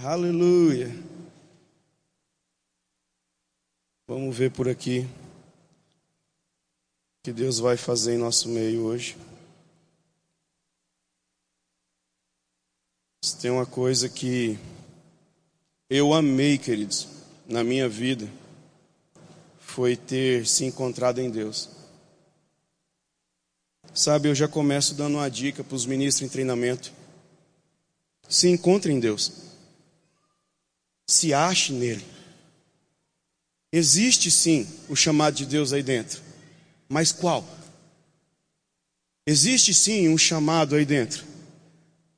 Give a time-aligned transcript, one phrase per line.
[0.00, 0.94] Aleluia.
[4.06, 5.08] Vamos ver por aqui o
[7.24, 9.16] que Deus vai fazer em nosso meio hoje.
[13.42, 14.56] Tem uma coisa que
[15.90, 17.08] eu amei, queridos,
[17.48, 18.30] na minha vida,
[19.58, 21.68] foi ter se encontrado em Deus.
[23.92, 26.92] Sabe, eu já começo dando uma dica para os ministros em treinamento.
[28.28, 29.47] Se encontre em Deus
[31.08, 32.04] se ache nele.
[33.72, 36.20] Existe sim o chamado de Deus aí dentro,
[36.86, 37.46] mas qual?
[39.26, 41.24] Existe sim um chamado aí dentro,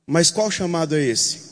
[0.05, 1.51] mas qual chamado é esse?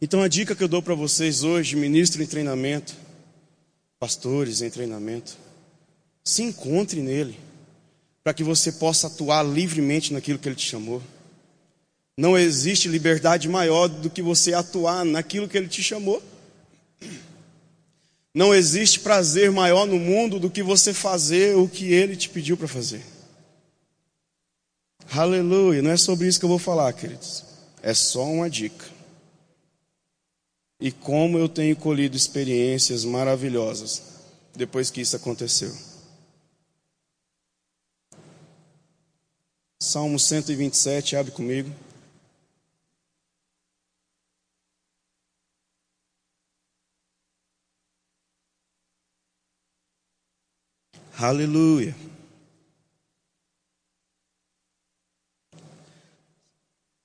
[0.00, 2.94] Então a dica que eu dou para vocês hoje, ministro em treinamento,
[3.98, 5.36] pastores em treinamento,
[6.22, 7.38] se encontre nele,
[8.22, 11.02] para que você possa atuar livremente naquilo que ele te chamou.
[12.16, 16.22] Não existe liberdade maior do que você atuar naquilo que Ele te chamou.
[18.34, 22.56] Não existe prazer maior no mundo do que você fazer o que Ele te pediu
[22.56, 23.02] para fazer.
[25.10, 25.82] Aleluia.
[25.82, 27.44] Não é sobre isso que eu vou falar, queridos.
[27.82, 28.86] É só uma dica.
[30.80, 34.02] E como eu tenho colhido experiências maravilhosas
[34.54, 35.74] depois que isso aconteceu.
[39.80, 41.70] Salmo 127, abre comigo.
[51.18, 51.96] Aleluia.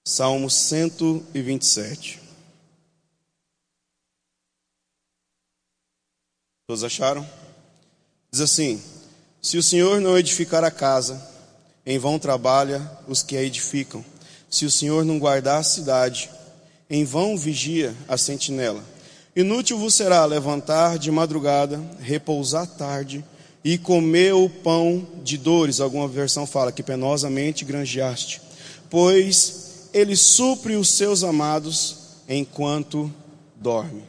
[0.05, 2.19] Salmo 127.
[6.67, 7.25] Todos acharam?
[8.29, 8.83] Diz assim:
[9.41, 11.25] Se o Senhor não edificar a casa,
[11.85, 14.03] em vão trabalha os que a edificam.
[14.49, 16.29] Se o Senhor não guardar a cidade,
[16.89, 18.83] em vão vigia a sentinela.
[19.33, 23.23] Inútil vos será levantar de madrugada, repousar tarde
[23.63, 25.79] e comeu o pão de dores.
[25.79, 28.41] Alguma versão fala que penosamente granjeaste,
[28.89, 33.11] pois ele supre os seus amados enquanto
[33.55, 34.03] dorme.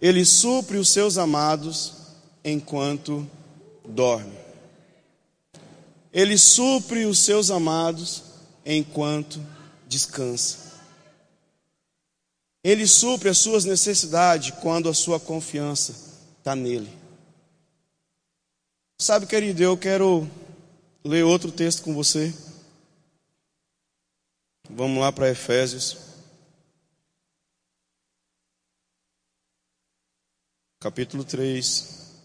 [0.00, 1.94] Ele supre os seus amados
[2.44, 3.28] enquanto
[3.84, 4.38] dorme.
[6.12, 8.22] Ele supre os seus amados
[8.64, 9.44] enquanto
[9.86, 10.68] descansa.
[12.62, 16.07] Ele supre as suas necessidades quando a sua confiança
[16.48, 16.88] está nele.
[18.98, 20.26] Sabe, querido, eu quero
[21.04, 22.32] ler outro texto com você.
[24.70, 25.98] Vamos lá para Efésios.
[30.80, 32.16] Capítulo 3.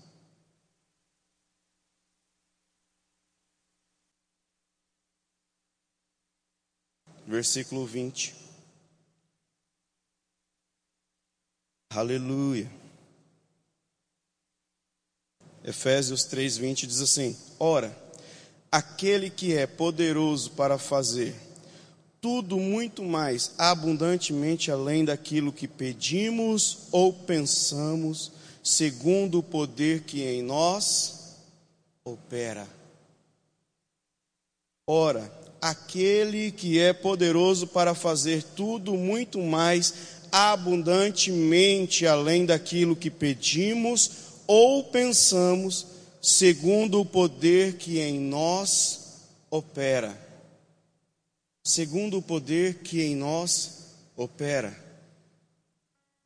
[7.28, 8.33] Versículo 20.
[11.89, 12.82] Aleluia.
[15.63, 17.96] Efésios 3:20 diz assim: Ora,
[18.72, 21.34] aquele que é poderoso para fazer
[22.19, 28.31] tudo muito mais abundantemente além daquilo que pedimos ou pensamos,
[28.63, 31.35] segundo o poder que em nós
[32.06, 32.68] opera.
[34.88, 35.31] Ora,
[35.62, 39.94] aquele que é poderoso para fazer tudo muito mais
[40.31, 45.88] abundantemente além daquilo que pedimos ou pensamos
[46.22, 50.18] segundo o poder que em nós opera.
[51.64, 53.84] Segundo o poder que em nós
[54.16, 54.78] opera.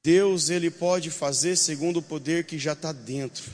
[0.03, 3.51] Deus, Ele pode fazer segundo o poder que já está dentro.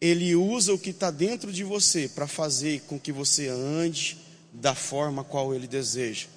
[0.00, 4.18] Ele usa o que está dentro de você para fazer com que você ande
[4.52, 6.28] da forma qual Ele deseja.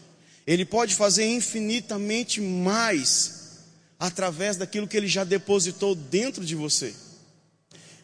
[0.47, 3.38] Ele pode fazer infinitamente mais
[3.99, 6.95] através daquilo que ele já depositou dentro de você.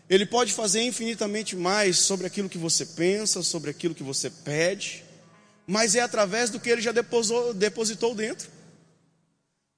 [0.09, 5.03] Ele pode fazer infinitamente mais sobre aquilo que você pensa, sobre aquilo que você pede,
[5.65, 8.49] mas é através do que ele já depositou, dentro.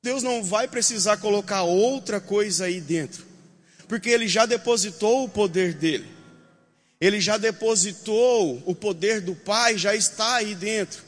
[0.04, 3.26] Deus não vai precisar colocar outra coisa aí dentro,
[3.88, 6.18] porque ele já depositou o poder dele.
[7.00, 11.04] Ele já depositou o poder do Pai, já está aí dentro.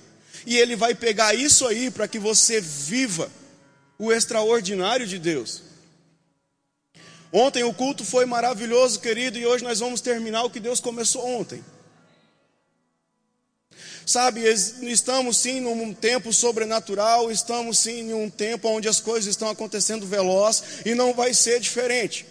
[0.45, 3.29] E ele vai pegar isso aí para que você viva
[3.99, 5.61] o extraordinário de Deus.
[7.31, 11.23] Ontem o culto foi maravilhoso, querido, e hoje nós vamos terminar o que Deus começou
[11.27, 11.63] ontem.
[14.05, 19.49] Sabe, estamos sim num tempo sobrenatural, estamos sim em um tempo onde as coisas estão
[19.49, 22.25] acontecendo veloz e não vai ser diferente.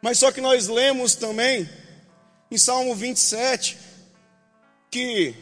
[0.00, 1.68] Mas só que nós lemos também
[2.50, 3.76] em Salmo 27
[4.90, 5.34] que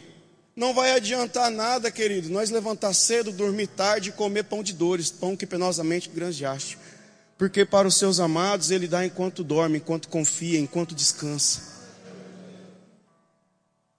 [0.57, 5.11] Não vai adiantar nada, querido, nós levantar cedo, dormir tarde e comer pão de dores,
[5.11, 6.79] pão que penosamente granjeaste.
[7.37, 11.61] Porque para os seus amados ele dá enquanto dorme, enquanto confia, enquanto descansa.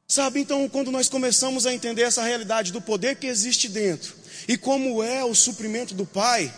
[0.08, 4.16] Sabe, então, quando nós começamos a entender essa realidade do poder que existe dentro
[4.48, 6.52] e como é o suprimento do Pai,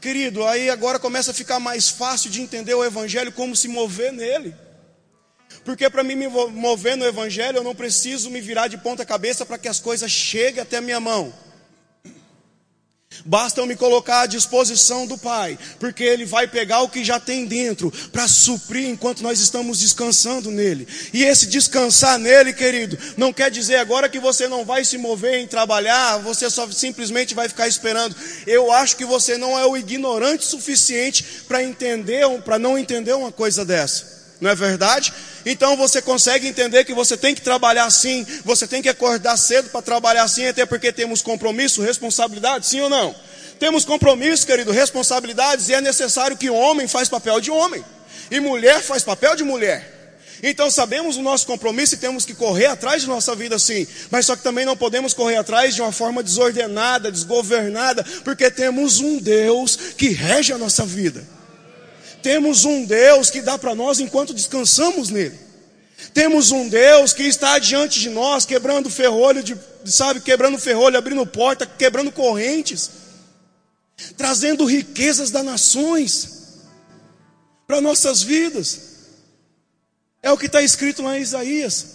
[0.00, 4.12] querido, aí agora começa a ficar mais fácil de entender o Evangelho, como se mover
[4.12, 4.54] nele.
[5.64, 9.44] Porque para mim me mover no Evangelho, eu não preciso me virar de ponta cabeça
[9.44, 11.32] para que as coisas cheguem até a minha mão.
[13.24, 17.18] Basta eu me colocar à disposição do Pai, porque Ele vai pegar o que já
[17.18, 20.86] tem dentro para suprir enquanto nós estamos descansando nele.
[21.12, 25.40] E esse descansar nele, querido, não quer dizer agora que você não vai se mover
[25.40, 28.14] em trabalhar, você só simplesmente vai ficar esperando.
[28.46, 33.32] Eu acho que você não é o ignorante suficiente para entender, para não entender uma
[33.32, 34.15] coisa dessa.
[34.40, 35.12] Não é verdade?
[35.44, 39.70] Então você consegue entender que você tem que trabalhar assim, você tem que acordar cedo
[39.70, 43.14] para trabalhar assim, até porque temos compromisso, responsabilidade, sim ou não?
[43.58, 47.82] Temos compromisso, querido, responsabilidades, e é necessário que homem faz papel de homem,
[48.30, 49.94] e mulher faz papel de mulher.
[50.42, 54.26] Então sabemos o nosso compromisso e temos que correr atrás de nossa vida sim, mas
[54.26, 59.16] só que também não podemos correr atrás de uma forma desordenada, desgovernada, porque temos um
[59.18, 61.24] Deus que rege a nossa vida.
[62.26, 65.38] Temos um Deus que dá para nós enquanto descansamos nele.
[66.12, 71.24] Temos um Deus que está diante de nós, quebrando ferrolho, de, sabe, quebrando ferrolho, abrindo
[71.24, 72.90] porta, quebrando correntes,
[74.16, 76.64] trazendo riquezas das nações
[77.64, 78.80] para nossas vidas.
[80.20, 81.86] É o que está escrito lá em Isaías.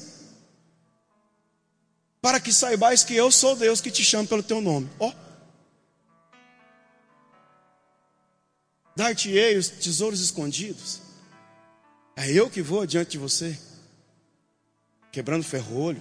[2.22, 4.90] Para que saibais que eu sou Deus que te chamo pelo teu nome.
[4.98, 5.10] Ó.
[5.10, 5.31] Oh.
[9.02, 11.02] Dar-te-ei os tesouros escondidos.
[12.16, 13.58] É eu que vou diante de você,
[15.12, 16.00] quebrando ferrolho,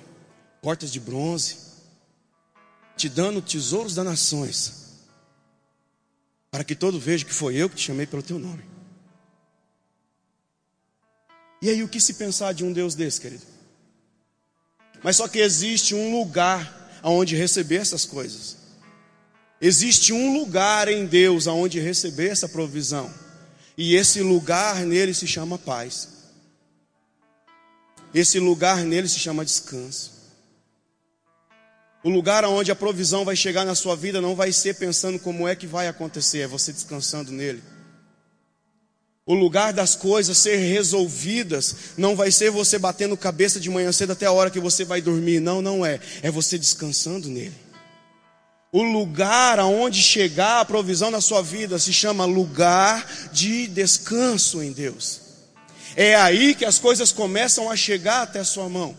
[0.61, 1.57] portas de bronze,
[2.99, 4.99] te dando tesouros das nações,
[6.51, 8.65] para que todo veja que foi eu que te chamei pelo teu nome.
[11.63, 13.47] E aí, o que se pensar de um Deus desse, querido?
[15.03, 18.60] Mas só que existe um lugar aonde receber essas coisas.
[19.61, 23.13] Existe um lugar em Deus aonde receber essa provisão.
[23.77, 26.09] E esse lugar nele se chama paz.
[28.15, 30.21] Esse lugar nele se chama descanso.
[32.03, 35.47] O lugar onde a provisão vai chegar na sua vida não vai ser pensando como
[35.47, 37.63] é que vai acontecer, é você descansando nele.
[39.27, 44.13] O lugar das coisas ser resolvidas não vai ser você batendo cabeça de manhã cedo
[44.13, 46.01] até a hora que você vai dormir, não, não é.
[46.23, 47.55] É você descansando nele.
[48.73, 54.71] O lugar aonde chegar a provisão na sua vida se chama lugar de descanso em
[54.71, 55.21] Deus.
[55.97, 58.97] É aí que as coisas começam a chegar até a sua mão.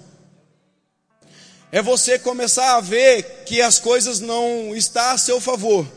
[1.71, 5.87] É você começar a ver que as coisas não estão a seu favor.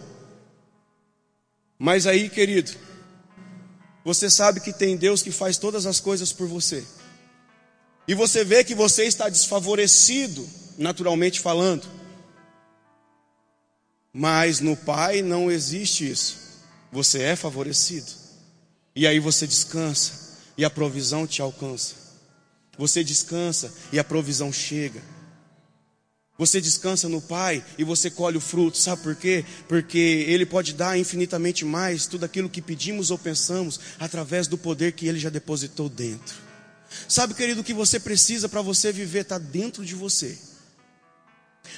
[1.76, 2.72] Mas aí, querido,
[4.04, 6.84] você sabe que tem Deus que faz todas as coisas por você.
[8.06, 10.48] E você vê que você está desfavorecido,
[10.78, 11.88] naturalmente falando.
[14.16, 16.36] Mas no Pai não existe isso.
[16.92, 18.06] Você é favorecido.
[18.94, 21.96] E aí você descansa e a provisão te alcança.
[22.78, 25.02] Você descansa e a provisão chega.
[26.38, 28.78] Você descansa no Pai e você colhe o fruto.
[28.78, 29.44] Sabe por quê?
[29.68, 34.92] Porque Ele pode dar infinitamente mais tudo aquilo que pedimos ou pensamos através do poder
[34.92, 36.36] que Ele já depositou dentro.
[37.08, 40.38] Sabe, querido, o que você precisa para você viver está dentro de você.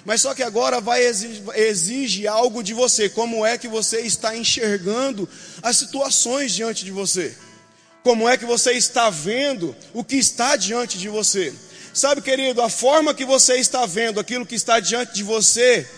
[0.05, 3.09] Mas só que agora vai exige, exige algo de você.
[3.09, 5.29] Como é que você está enxergando
[5.63, 7.37] as situações diante de você?
[8.03, 11.53] Como é que você está vendo o que está diante de você?
[11.93, 15.89] Sabe, querido, a forma que você está vendo aquilo que está diante de você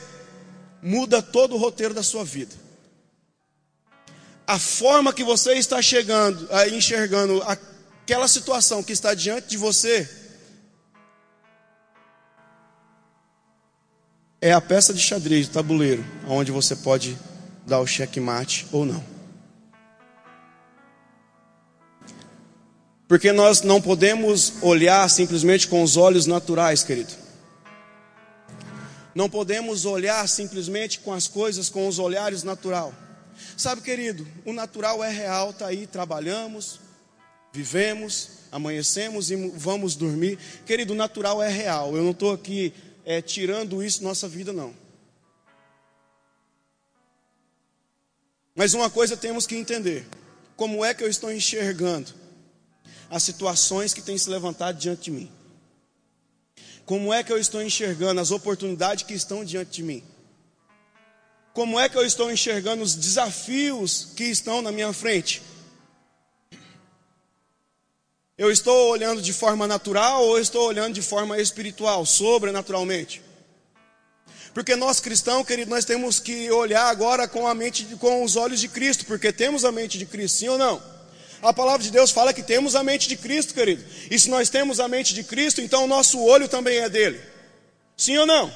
[0.83, 2.55] muda todo o roteiro da sua vida.
[4.47, 10.09] A forma que você está chegando, enxergando aquela situação que está diante de você
[14.41, 17.19] é a peça de xadrez, de tabuleiro, onde você pode
[17.67, 19.03] dar o checkmate ou não.
[23.09, 27.13] Porque nós não podemos olhar simplesmente com os olhos naturais, querido.
[29.15, 32.93] Não podemos olhar simplesmente com as coisas com os olhares natural.
[33.57, 36.79] Sabe, querido, o natural é real, está aí, trabalhamos,
[37.53, 40.39] vivemos, amanhecemos e vamos dormir.
[40.67, 41.97] Querido, o natural é real.
[41.97, 42.73] Eu não estou aqui
[43.09, 44.75] é, tirando isso nossa vida, não.
[48.55, 50.07] Mas uma coisa temos que entender:
[50.55, 52.13] como é que eu estou enxergando
[53.09, 55.33] as situações que têm se levantado diante de mim?
[56.85, 60.05] Como é que eu estou enxergando as oportunidades que estão diante de mim?
[61.55, 65.41] Como é que eu estou enxergando os desafios que estão na minha frente?
[68.39, 73.21] Eu estou olhando de forma natural ou estou olhando de forma espiritual, sobrenaturalmente?
[74.55, 78.61] Porque nós cristãos, querido, nós temos que olhar agora com a mente, com os olhos
[78.61, 80.81] de Cristo, porque temos a mente de Cristo, sim ou não?
[81.43, 83.85] A palavra de Deus fala que temos a mente de Cristo, querido.
[84.09, 87.21] E se nós temos a mente de Cristo, então o nosso olho também é dele.
[87.97, 88.55] Sim ou não?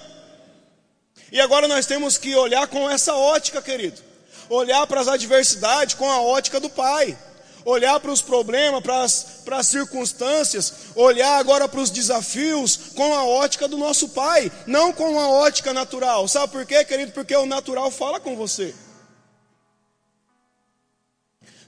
[1.33, 4.01] E agora nós temos que olhar com essa ótica, querido.
[4.49, 7.19] Olhar para as adversidades com a ótica do Pai
[7.65, 13.69] olhar para os problemas, para as, circunstâncias, olhar agora para os desafios com a ótica
[13.69, 16.27] do nosso Pai, não com a ótica natural.
[16.29, 17.13] Sabe por quê, querido?
[17.13, 18.75] Porque o natural fala com você.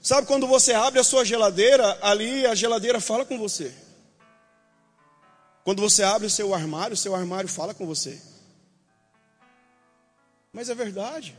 [0.01, 3.73] Sabe quando você abre a sua geladeira, ali a geladeira fala com você.
[5.63, 8.21] Quando você abre o seu armário, o seu armário fala com você.
[10.53, 11.35] Mas é verdade.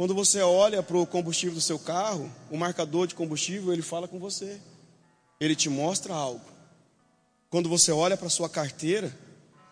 [0.00, 4.08] Quando você olha para o combustível do seu carro, o marcador de combustível, ele fala
[4.08, 4.58] com você.
[5.38, 6.40] Ele te mostra algo.
[7.50, 9.14] Quando você olha para a sua carteira,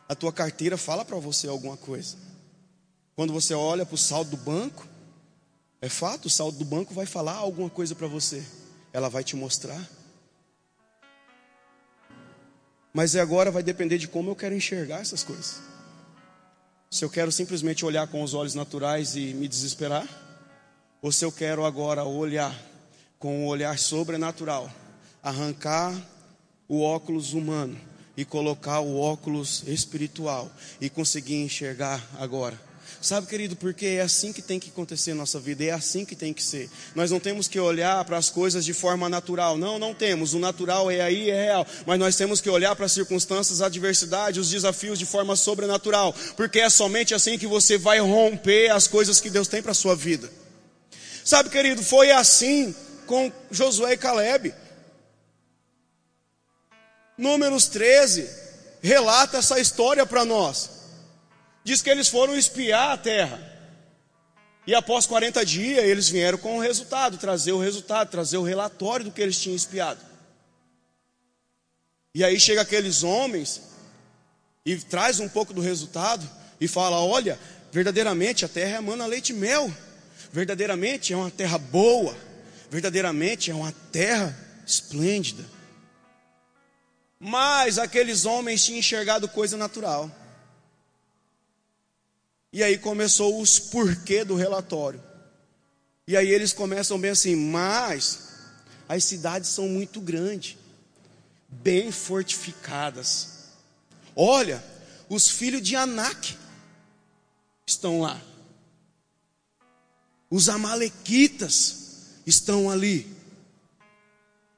[0.06, 2.18] a tua carteira fala para você alguma coisa.
[3.16, 4.86] Quando você olha para o saldo do banco,
[5.80, 8.44] é fato, o saldo do banco vai falar alguma coisa para você.
[8.92, 9.82] Ela vai te mostrar.
[12.92, 15.77] Mas agora vai depender de como eu quero enxergar essas coisas.
[16.90, 20.08] Se eu quero simplesmente olhar com os olhos naturais e me desesperar,
[21.02, 22.54] ou se eu quero agora olhar
[23.18, 24.70] com um olhar sobrenatural,
[25.22, 25.94] arrancar
[26.68, 27.78] o óculos humano
[28.16, 32.67] e colocar o óculos espiritual e conseguir enxergar agora
[33.00, 36.16] Sabe, querido, porque é assim que tem que acontecer na nossa vida, é assim que
[36.16, 36.68] tem que ser.
[36.96, 39.56] Nós não temos que olhar para as coisas de forma natural.
[39.56, 40.34] Não, não temos.
[40.34, 41.66] O natural é aí, é real.
[41.86, 46.12] Mas nós temos que olhar para as circunstâncias, a adversidade, os desafios de forma sobrenatural.
[46.36, 49.74] Porque é somente assim que você vai romper as coisas que Deus tem para a
[49.74, 50.28] sua vida.
[51.24, 52.74] Sabe, querido, foi assim
[53.06, 54.52] com Josué e Caleb.
[57.16, 58.28] Números 13
[58.82, 60.77] relata essa história para nós
[61.64, 63.40] diz que eles foram espiar a terra.
[64.66, 69.06] E após 40 dias, eles vieram com o resultado, trazer o resultado, trazer o relatório
[69.06, 70.00] do que eles tinham espiado.
[72.14, 73.62] E aí chega aqueles homens
[74.66, 76.28] e traz um pouco do resultado
[76.60, 77.38] e fala: "Olha,
[77.72, 79.72] verdadeiramente a terra é mana leite e mel.
[80.32, 82.14] Verdadeiramente é uma terra boa.
[82.70, 84.36] Verdadeiramente é uma terra
[84.66, 85.44] esplêndida."
[87.18, 90.10] Mas aqueles homens tinham enxergado coisa natural.
[92.52, 95.02] E aí começou os porquê do relatório.
[96.06, 98.28] E aí eles começam bem assim, mas
[98.88, 100.56] as cidades são muito grandes,
[101.48, 103.28] bem fortificadas.
[104.16, 104.64] Olha,
[105.08, 106.36] os filhos de Anak
[107.66, 108.20] estão lá.
[110.30, 111.76] Os amalequitas
[112.26, 113.06] estão ali.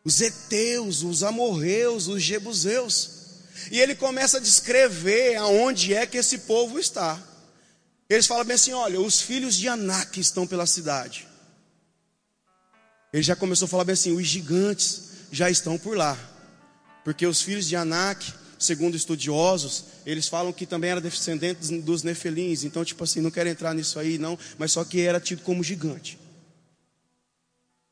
[0.05, 3.11] Os heteus, os amorreus, os jebuseus.
[3.71, 7.21] E ele começa a descrever aonde é que esse povo está.
[8.11, 11.29] Eles falam bem assim: olha, os filhos de Anak estão pela cidade.
[13.13, 16.19] Ele já começou a falar bem assim: os gigantes já estão por lá.
[17.05, 22.65] Porque os filhos de Anak, segundo estudiosos, eles falam que também eram descendentes dos Nefelins.
[22.65, 25.63] Então, tipo assim, não quero entrar nisso aí, não, mas só que era tido como
[25.63, 26.19] gigante.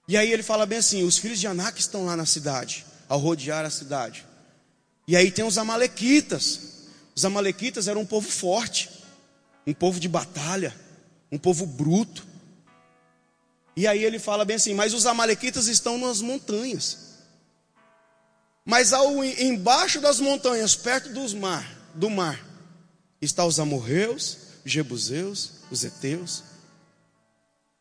[0.08, 3.20] E aí ele fala bem assim: os filhos de Anak estão lá na cidade, ao
[3.20, 4.26] rodear a cidade.
[5.06, 6.60] E aí tem os Amalequitas.
[7.14, 8.98] Os Amalequitas eram um povo forte
[9.68, 10.75] um povo de batalha,
[11.30, 12.26] um povo bruto.
[13.76, 17.08] E aí ele fala bem assim: mas os amalequitas estão nas montanhas.
[18.64, 22.42] Mas ao embaixo das montanhas, perto dos mar, do mar,
[23.20, 26.44] está os amorreus, jebuseus, os heteus.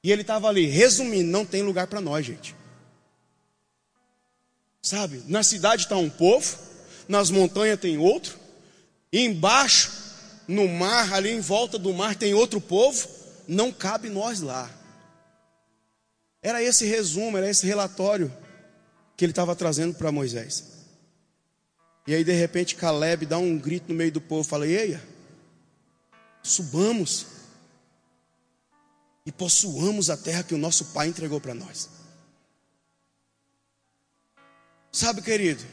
[0.03, 2.53] E ele estava ali, resumindo, não tem lugar para nós, gente.
[4.81, 6.57] Sabe, na cidade está um povo,
[7.07, 8.37] nas montanhas tem outro,
[9.11, 10.06] e embaixo
[10.47, 13.07] no mar, ali em volta do mar tem outro povo,
[13.47, 14.69] não cabe nós lá.
[16.41, 18.31] Era esse resumo, era esse relatório
[19.17, 20.63] que ele estava trazendo para Moisés.
[22.05, 25.03] E aí de repente Caleb dá um grito no meio do povo, fala: "Eia,
[26.41, 27.25] subamos
[29.25, 31.89] e possuamos a terra que o nosso pai entregou para nós."
[34.89, 35.63] Sabe, querido,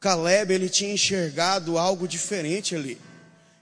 [0.00, 3.00] Caleb ele tinha enxergado algo diferente ali.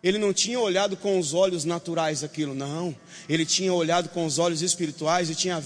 [0.03, 2.95] Ele não tinha olhado com os olhos naturais aquilo, não.
[3.29, 5.63] Ele tinha olhado com os olhos espirituais e tinha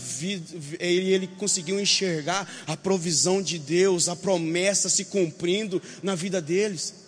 [0.78, 7.06] ele, ele conseguiu enxergar a provisão de Deus, a promessa se cumprindo na vida deles.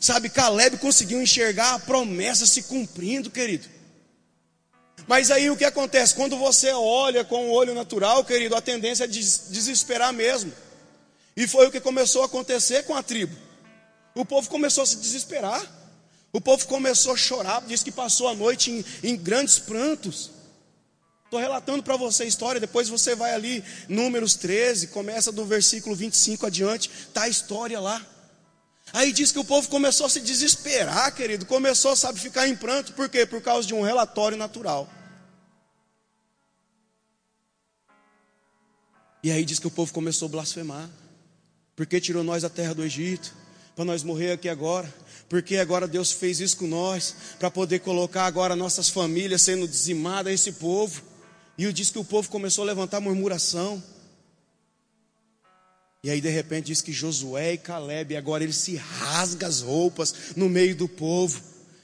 [0.00, 3.68] Sabe, Caleb conseguiu enxergar a promessa se cumprindo, querido.
[5.06, 6.14] Mas aí o que acontece?
[6.14, 10.52] Quando você olha com o olho natural, querido, a tendência é desesperar mesmo.
[11.36, 13.36] E foi o que começou a acontecer com a tribo.
[14.14, 15.83] O povo começou a se desesperar.
[16.34, 20.32] O povo começou a chorar, diz que passou a noite em, em grandes prantos.
[21.24, 25.94] Estou relatando para você a história, depois você vai ali, Números 13, começa do versículo
[25.94, 28.04] 25 adiante, está a história lá.
[28.92, 32.94] Aí diz que o povo começou a se desesperar, querido, começou, sabe, ficar em pranto,
[32.94, 33.24] por quê?
[33.24, 34.90] Por causa de um relatório natural.
[39.22, 40.90] E aí diz que o povo começou a blasfemar.
[41.76, 43.32] Porque tirou nós da terra do Egito,
[43.76, 44.92] para nós morrer aqui agora.
[45.28, 50.32] Porque agora Deus fez isso com nós, para poder colocar agora nossas famílias sendo dizimadas
[50.32, 51.02] esse povo.
[51.56, 53.82] E diz que o povo começou a levantar murmuração.
[56.02, 60.14] E aí de repente diz que Josué e Caleb, agora eles se rasgam as roupas
[60.36, 61.40] no meio do povo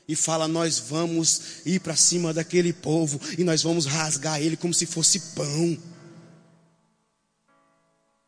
[0.07, 4.75] e fala: Nós vamos ir para cima daquele povo e nós vamos rasgar ele como
[4.75, 5.79] se fosse pão.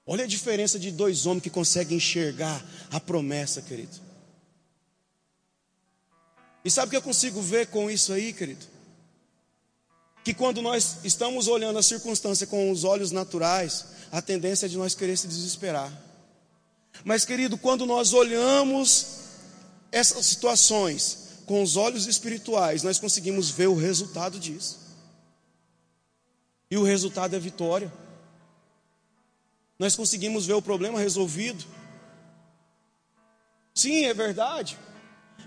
[0.06, 4.11] Olha a diferença de dois homens que conseguem enxergar a promessa, querido.
[6.64, 8.64] E sabe o que eu consigo ver com isso aí, querido?
[10.24, 14.76] Que quando nós estamos olhando a circunstância com os olhos naturais, a tendência é de
[14.76, 15.92] nós querer se desesperar.
[17.04, 19.22] Mas, querido, quando nós olhamos
[19.90, 24.78] essas situações com os olhos espirituais, nós conseguimos ver o resultado disso.
[26.70, 27.92] E o resultado é vitória.
[29.78, 31.64] Nós conseguimos ver o problema resolvido.
[33.74, 34.78] Sim, é verdade.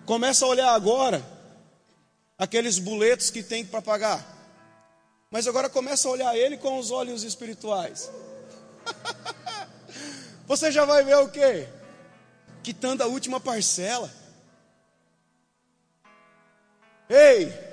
[0.06, 1.26] Começa a olhar agora
[2.38, 4.24] aqueles boletos que tem para pagar.
[5.32, 8.10] Mas agora começa a olhar ele com os olhos espirituais.
[10.48, 11.68] Você já vai ver o quê?
[12.64, 14.12] Quitando a última parcela.
[17.10, 17.66] Ei!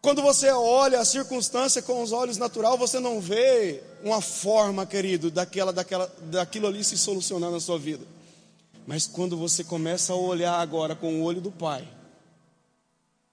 [0.00, 5.30] Quando você olha a circunstância com os olhos natural, você não vê uma forma, querido,
[5.30, 8.04] daquela, daquela, daquilo ali se solucionar na sua vida.
[8.86, 11.88] Mas quando você começa a olhar agora com o olho do Pai,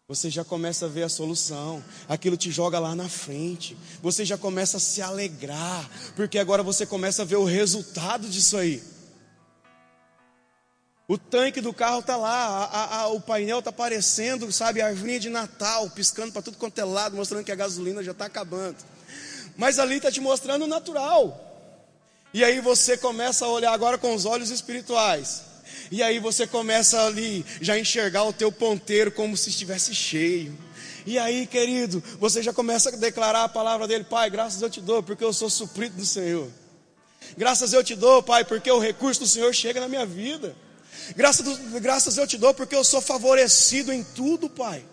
[0.07, 4.37] você já começa a ver a solução, aquilo te joga lá na frente, você já
[4.37, 8.81] começa a se alegrar, porque agora você começa a ver o resultado disso aí.
[11.07, 15.19] O tanque do carro está lá, a, a, o painel está aparecendo, sabe, a árvore
[15.19, 18.77] de Natal, piscando para tudo quanto é lado, mostrando que a gasolina já está acabando.
[19.57, 21.48] Mas ali está te mostrando o natural.
[22.33, 25.43] E aí você começa a olhar agora com os olhos espirituais.
[25.91, 30.55] E aí você começa ali já enxergar o teu ponteiro como se estivesse cheio.
[31.05, 34.79] E aí, querido, você já começa a declarar a palavra dele, Pai, graças eu te
[34.79, 36.47] dou, porque eu sou suprido do Senhor.
[37.35, 40.55] Graças eu te dou, Pai, porque o recurso do Senhor chega na minha vida.
[41.15, 44.85] Graças, graças eu te dou, porque eu sou favorecido em tudo, Pai.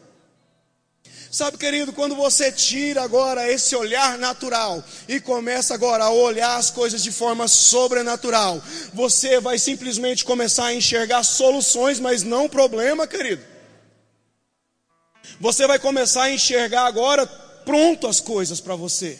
[1.36, 6.70] Sabe, querido, quando você tira agora esse olhar natural e começa agora a olhar as
[6.70, 8.58] coisas de forma sobrenatural,
[8.94, 13.44] você vai simplesmente começar a enxergar soluções, mas não problema, querido.
[15.38, 17.26] Você vai começar a enxergar agora
[17.66, 19.18] pronto as coisas para você.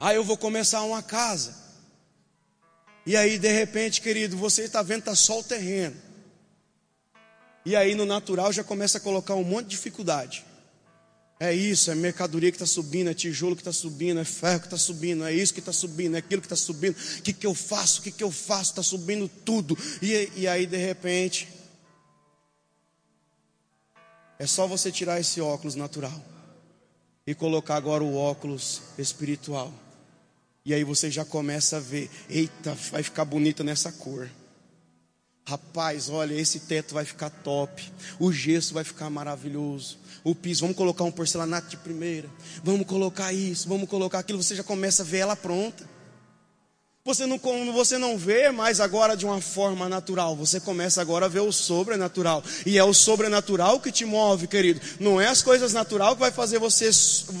[0.00, 1.54] Ah, eu vou começar uma casa.
[3.06, 5.96] E aí, de repente, querido, você está vendo, está só o terreno.
[7.64, 10.44] E aí no natural já começa a colocar um monte de dificuldade.
[11.38, 14.66] É isso, é mercadoria que está subindo, é tijolo que está subindo, é ferro que
[14.66, 16.96] está subindo, é isso que está subindo, é aquilo que está subindo.
[16.96, 18.00] O que, que eu faço?
[18.00, 18.70] O que, que eu faço?
[18.70, 19.76] Está subindo tudo.
[20.00, 21.46] E, e aí de repente,
[24.38, 26.24] é só você tirar esse óculos natural
[27.26, 29.72] e colocar agora o óculos espiritual.
[30.64, 34.30] E aí você já começa a ver, eita, vai ficar bonita nessa cor.
[35.48, 37.92] Rapaz, olha, esse teto vai ficar top.
[38.18, 39.96] O gesso vai ficar maravilhoso.
[40.24, 42.28] O piso, vamos colocar um porcelanato de primeira.
[42.64, 44.42] Vamos colocar isso, vamos colocar aquilo.
[44.42, 45.88] Você já começa a ver ela pronta.
[47.06, 47.38] Você não,
[47.72, 51.52] você não vê mais agora de uma forma natural, você começa agora a ver o
[51.52, 52.42] sobrenatural.
[52.66, 54.80] E é o sobrenatural que te move, querido.
[54.98, 56.90] Não é as coisas naturais que vai fazer você,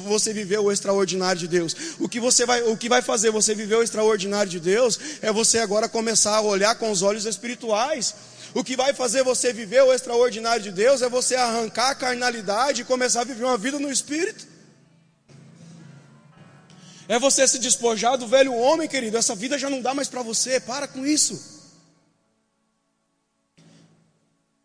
[0.04, 1.74] você viver o extraordinário de Deus.
[1.98, 5.32] O que, você vai, o que vai fazer você viver o extraordinário de Deus é
[5.32, 8.14] você agora começar a olhar com os olhos espirituais.
[8.54, 12.82] O que vai fazer você viver o extraordinário de Deus é você arrancar a carnalidade
[12.82, 14.46] e começar a viver uma vida no espírito.
[17.08, 19.16] É você se despojar do velho homem, querido.
[19.16, 20.58] Essa vida já não dá mais para você.
[20.58, 21.56] Para com isso.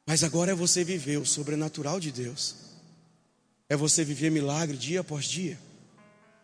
[0.05, 2.55] Mas agora é você viver o sobrenatural de Deus.
[3.69, 5.57] É você viver milagre dia após dia.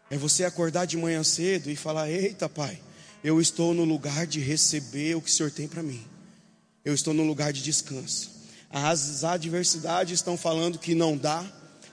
[0.10, 2.80] É você acordar de manhã cedo e falar: Eita, Pai,
[3.24, 6.06] eu estou no lugar de receber o que o Senhor tem para mim.
[6.86, 8.32] eu estou num lugar de descanso.
[8.70, 11.44] As adversidades estão falando que não dá,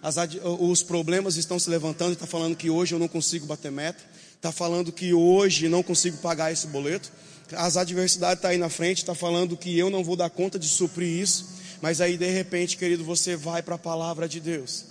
[0.05, 0.39] ad...
[0.43, 4.05] os problemas estão se levantando está falando que hoje eu não consigo bater meta,
[4.37, 7.11] está falando que hoje não consigo pagar esse boleto,
[7.53, 10.59] as adversidades estão tá aí na frente, está falando que eu não vou dar conta
[10.59, 11.49] de suprir isso,
[11.81, 14.85] mas aí de repente, querido, você vai para a palavra de Deus.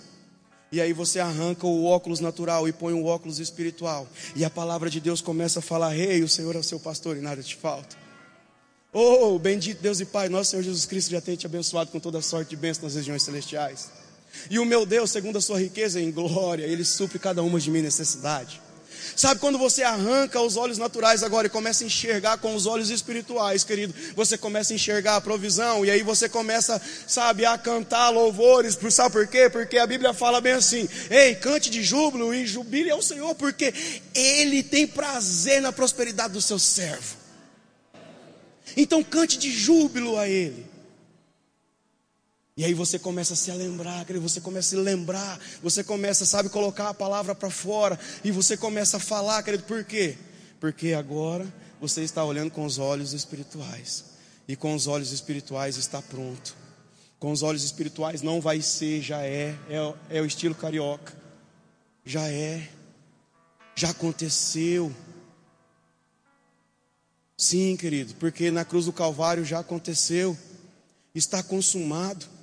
[0.72, 4.08] E aí você arranca o óculos natural e põe o óculos espiritual.
[4.34, 7.16] E a palavra de Deus começa a falar: hey, o Senhor é o seu pastor
[7.16, 7.96] e nada te falta.
[8.92, 12.20] Oh, bendito Deus e Pai, nosso Senhor Jesus Cristo já tem te abençoado com toda
[12.20, 13.88] sorte de bênçãos nas regiões celestiais.
[14.50, 17.70] E o meu Deus, segundo a sua riqueza em glória, Ele supre cada uma de
[17.70, 18.60] minha necessidade.
[19.16, 22.90] Sabe quando você arranca os olhos naturais agora e começa a enxergar com os olhos
[22.90, 23.94] espirituais, querido?
[24.16, 28.76] Você começa a enxergar a provisão e aí você começa, sabe, a cantar louvores.
[28.90, 29.48] Sabe por quê?
[29.48, 33.72] Porque a Bíblia fala bem assim: Ei, cante de júbilo e jubile ao Senhor, porque
[34.14, 37.16] Ele tem prazer na prosperidade do seu servo.
[38.76, 40.73] Então cante de júbilo a Ele.
[42.56, 46.48] E aí você começa a se lembrar, você começa a se lembrar, você começa, sabe,
[46.48, 50.16] colocar a palavra para fora, e você começa a falar, querido, por quê?
[50.60, 54.04] Porque agora você está olhando com os olhos espirituais,
[54.46, 56.54] e com os olhos espirituais está pronto.
[57.18, 61.12] Com os olhos espirituais não vai ser, já é, é, é o estilo carioca,
[62.04, 62.68] já é,
[63.74, 64.94] já aconteceu.
[67.36, 70.38] Sim, querido, porque na cruz do Calvário já aconteceu,
[71.12, 72.33] está consumado.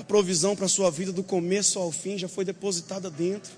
[0.00, 3.52] A provisão para a sua vida do começo ao fim já foi depositada dentro.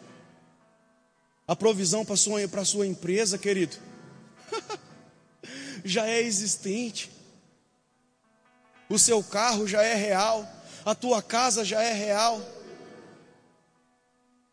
[1.46, 3.76] A provisão para a sua, para a sua empresa, querido,
[5.85, 7.12] já é existente.
[8.88, 10.44] O seu carro já é real.
[10.85, 12.42] A tua casa já é real.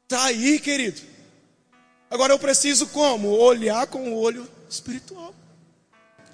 [0.03, 1.01] Está aí, querido.
[2.07, 3.29] Agora eu preciso como?
[3.29, 5.33] Olhar com o olho espiritual.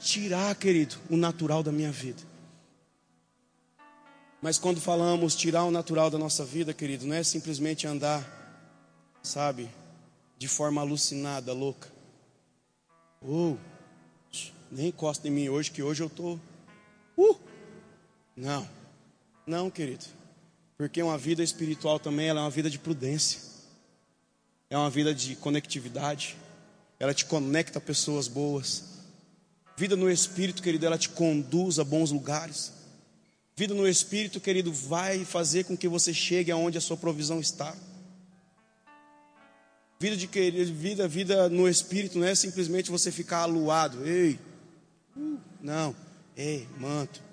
[0.02, 2.35] Tirar, querido, o natural da minha vida.
[4.46, 8.24] Mas quando falamos tirar o natural da nossa vida, querido, não é simplesmente andar,
[9.24, 9.68] sabe,
[10.38, 11.92] de forma alucinada, louca.
[13.24, 14.38] Ou, oh,
[14.72, 16.40] nem encosta em mim hoje, que hoje eu estou.
[17.18, 17.36] Uh!
[18.38, 18.70] Não,
[19.48, 20.06] não, querido.
[20.78, 23.42] Porque uma vida espiritual também é uma vida de prudência,
[24.70, 26.38] é uma vida de conectividade,
[27.00, 28.84] ela te conecta a pessoas boas.
[29.76, 32.75] Vida no espírito, querido, ela te conduz a bons lugares.
[33.58, 37.74] Vida no Espírito, querido, vai fazer com que você chegue aonde a sua provisão está.
[39.98, 44.06] Vida de querido, vida, vida no Espírito não é simplesmente você ficar aluado.
[44.06, 44.38] Ei,
[45.62, 45.96] não,
[46.36, 47.24] ei, manto.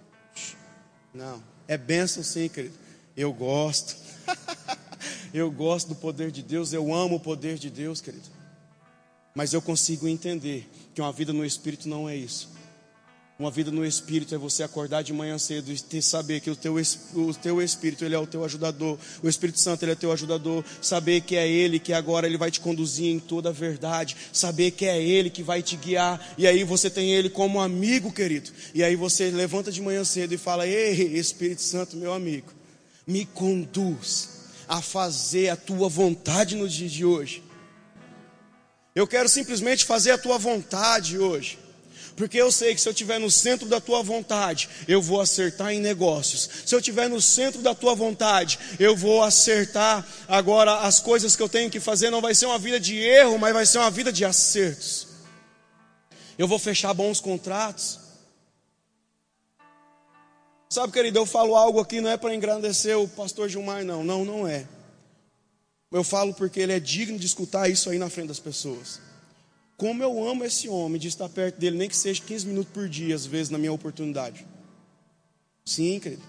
[1.12, 2.78] Não, é bênção sim, querido.
[3.16, 3.96] Eu gosto.
[5.35, 8.30] eu gosto do poder de Deus, eu amo o poder de Deus, querido.
[9.35, 12.52] Mas eu consigo entender que uma vida no Espírito não é isso.
[13.38, 16.55] Uma vida no Espírito é você acordar de manhã cedo e ter, saber que o
[16.55, 16.75] teu,
[17.14, 20.62] o teu Espírito ele é o teu ajudador, o Espírito Santo ele é teu ajudador,
[20.83, 24.73] saber que é Ele que agora ele vai te conduzir em toda a verdade, saber
[24.73, 28.51] que é Ele que vai te guiar, e aí você tem Ele como amigo, querido,
[28.75, 32.53] e aí você levanta de manhã cedo e fala: Ei, Espírito Santo, meu amigo,
[33.07, 34.29] me conduz
[34.68, 37.42] a fazer a tua vontade no dia de hoje.
[38.95, 41.59] Eu quero simplesmente fazer a tua vontade hoje.
[42.16, 45.72] Porque eu sei que se eu estiver no centro da tua vontade, eu vou acertar
[45.72, 46.48] em negócios.
[46.66, 51.42] Se eu estiver no centro da tua vontade, eu vou acertar agora as coisas que
[51.42, 52.11] eu tenho que fazer.
[52.11, 55.09] Não vai ser uma vida de erro, mas vai ser uma vida de acertos.
[56.37, 57.98] Eu vou fechar bons contratos.
[60.68, 64.03] Sabe, querido, eu falo algo aqui não é para engrandecer o pastor Gilmar, não.
[64.03, 64.66] Não, não é.
[65.90, 68.98] Eu falo porque ele é digno de escutar isso aí na frente das pessoas.
[69.83, 72.88] Como eu amo esse homem de estar perto dele, nem que seja 15 minutos por
[72.88, 74.47] dia, às vezes, na minha oportunidade.
[75.64, 76.23] Sim, querido.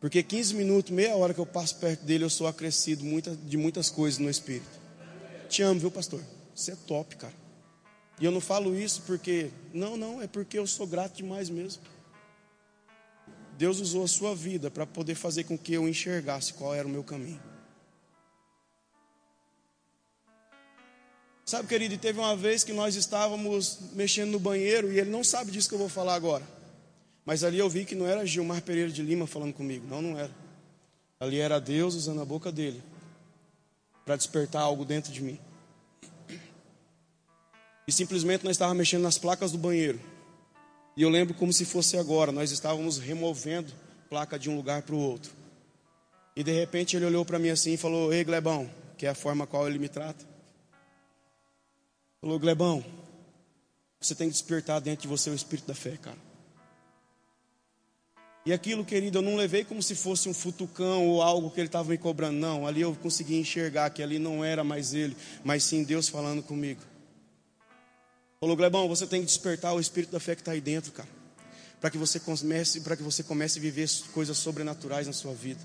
[0.00, 3.04] Porque 15 minutos, meia hora que eu passo perto dele, eu sou acrescido
[3.44, 4.68] de muitas coisas no Espírito.
[5.48, 6.22] Te amo, viu, pastor?
[6.54, 7.34] Você é top, cara.
[8.20, 9.50] E eu não falo isso porque.
[9.74, 11.82] Não, não, é porque eu sou grato demais mesmo.
[13.58, 16.90] Deus usou a sua vida para poder fazer com que eu enxergasse qual era o
[16.90, 17.42] meu caminho.
[21.48, 25.52] Sabe, querido, teve uma vez que nós estávamos mexendo no banheiro e ele não sabe
[25.52, 26.42] disso que eu vou falar agora.
[27.24, 29.86] Mas ali eu vi que não era Gilmar Pereira de Lima falando comigo.
[29.86, 30.32] Não, não era.
[31.20, 32.82] Ali era Deus usando a boca dele
[34.04, 35.38] para despertar algo dentro de mim.
[37.86, 40.00] E simplesmente nós estávamos mexendo nas placas do banheiro.
[40.96, 43.72] E eu lembro como se fosse agora, nós estávamos removendo
[44.10, 45.30] placa de um lugar para o outro.
[46.34, 49.14] E de repente ele olhou para mim assim e falou: Ei, Glebão, que é a
[49.14, 50.35] forma qual ele me trata.
[52.20, 52.84] Falou, Glebão,
[54.00, 56.18] você tem que despertar dentro de você o espírito da fé, cara.
[58.46, 61.66] E aquilo, querido, eu não levei como se fosse um futucão ou algo que ele
[61.66, 62.38] estava me cobrando.
[62.38, 66.44] Não, ali eu consegui enxergar que ali não era mais ele, mas sim Deus falando
[66.44, 66.80] comigo.
[68.38, 71.08] Falou, Glebão, você tem que despertar o espírito da fé que está aí dentro, cara.
[71.80, 75.60] Para que você comece, para que você comece a viver coisas sobrenaturais na sua vida.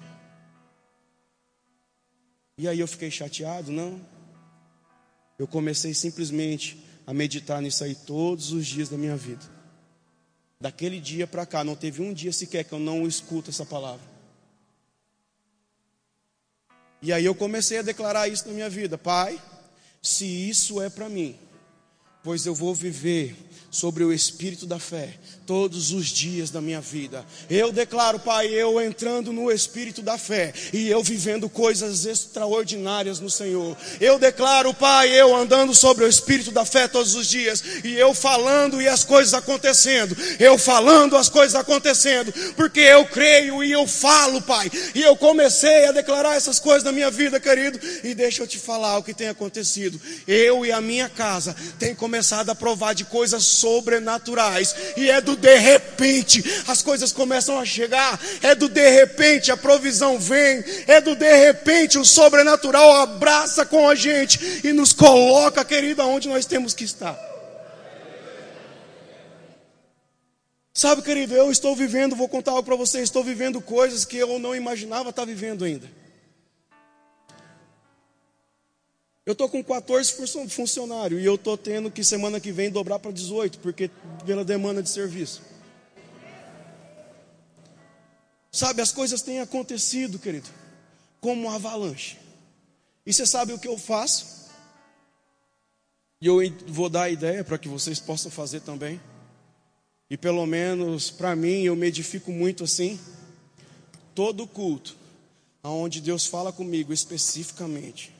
[2.57, 4.01] E aí eu fiquei chateado, não.
[5.37, 9.43] Eu comecei simplesmente a meditar nisso aí todos os dias da minha vida.
[10.59, 14.05] Daquele dia para cá, não teve um dia sequer que eu não escuto essa palavra.
[17.01, 19.41] E aí eu comecei a declarar isso na minha vida: Pai,
[20.01, 21.35] se isso é para mim,
[22.23, 23.35] pois eu vou viver
[23.71, 25.13] sobre o espírito da fé
[25.45, 27.25] todos os dias da minha vida.
[27.49, 33.29] Eu declaro, Pai, eu entrando no espírito da fé e eu vivendo coisas extraordinárias no
[33.29, 33.75] Senhor.
[33.99, 38.13] Eu declaro, Pai, eu andando sobre o espírito da fé todos os dias e eu
[38.13, 40.15] falando e as coisas acontecendo.
[40.37, 44.69] Eu falando as coisas acontecendo, porque eu creio e eu falo, Pai.
[44.93, 48.59] E eu comecei a declarar essas coisas na minha vida, querido, e deixa eu te
[48.59, 49.99] falar o que tem acontecido.
[50.27, 54.75] Eu e a minha casa tem começado a provar de coisas sobrenaturais.
[54.97, 58.19] E é do de repente as coisas começam a chegar.
[58.41, 60.63] É do de repente a provisão vem.
[60.87, 66.27] É do de repente o sobrenatural abraça com a gente e nos coloca, querida, onde
[66.27, 67.17] nós temos que estar.
[70.73, 74.39] Sabe, querido, eu estou vivendo, vou contar algo para você, estou vivendo coisas que eu
[74.39, 76.00] não imaginava estar vivendo ainda.
[79.25, 80.13] Eu estou com 14
[80.49, 83.89] funcionários e eu estou tendo que semana que vem dobrar para 18, porque
[84.25, 85.41] pela demanda de serviço.
[88.51, 90.49] Sabe, as coisas têm acontecido, querido,
[91.21, 92.17] como uma avalanche.
[93.05, 94.49] E você sabe o que eu faço?
[96.19, 98.99] E eu vou dar a ideia para que vocês possam fazer também.
[100.09, 102.99] E pelo menos para mim eu me edifico muito assim.
[104.13, 104.95] Todo culto,
[105.63, 108.13] aonde Deus fala comigo especificamente,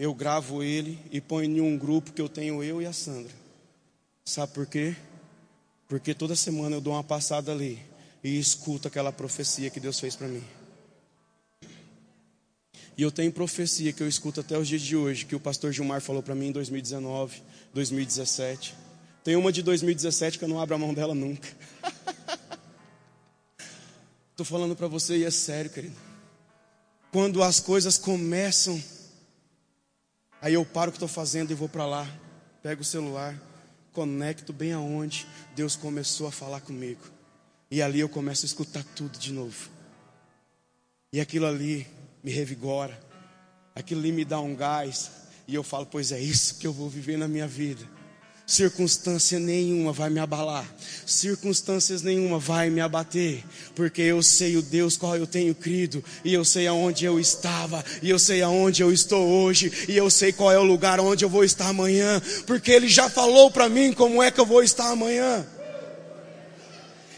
[0.00, 3.32] eu gravo ele e ponho em um grupo que eu tenho eu e a Sandra.
[4.24, 4.94] Sabe por quê?
[5.88, 7.82] Porque toda semana eu dou uma passada ali
[8.22, 10.44] e escuto aquela profecia que Deus fez para mim.
[12.96, 15.72] E eu tenho profecia que eu escuto até os dias de hoje, que o pastor
[15.72, 17.42] Gilmar falou para mim em 2019,
[17.74, 18.76] 2017.
[19.24, 21.48] Tem uma de 2017 que eu não abro a mão dela nunca.
[24.30, 25.96] Estou falando para você e é sério, querido.
[27.10, 28.80] Quando as coisas começam
[30.40, 32.08] Aí eu paro o que estou fazendo e vou para lá,
[32.62, 33.34] pego o celular,
[33.92, 37.02] conecto bem aonde Deus começou a falar comigo.
[37.70, 39.68] E ali eu começo a escutar tudo de novo.
[41.12, 41.86] E aquilo ali
[42.22, 42.98] me revigora,
[43.74, 45.10] aquilo ali me dá um gás.
[45.46, 47.97] E eu falo, pois é isso que eu vou viver na minha vida
[48.48, 50.64] circunstância nenhuma vai me abalar,
[51.04, 56.32] circunstâncias nenhuma vai me abater, porque eu sei o Deus qual eu tenho crido, e
[56.32, 60.32] eu sei aonde eu estava, e eu sei aonde eu estou hoje, e eu sei
[60.32, 63.92] qual é o lugar onde eu vou estar amanhã, porque Ele já falou para mim
[63.92, 65.46] como é que eu vou estar amanhã.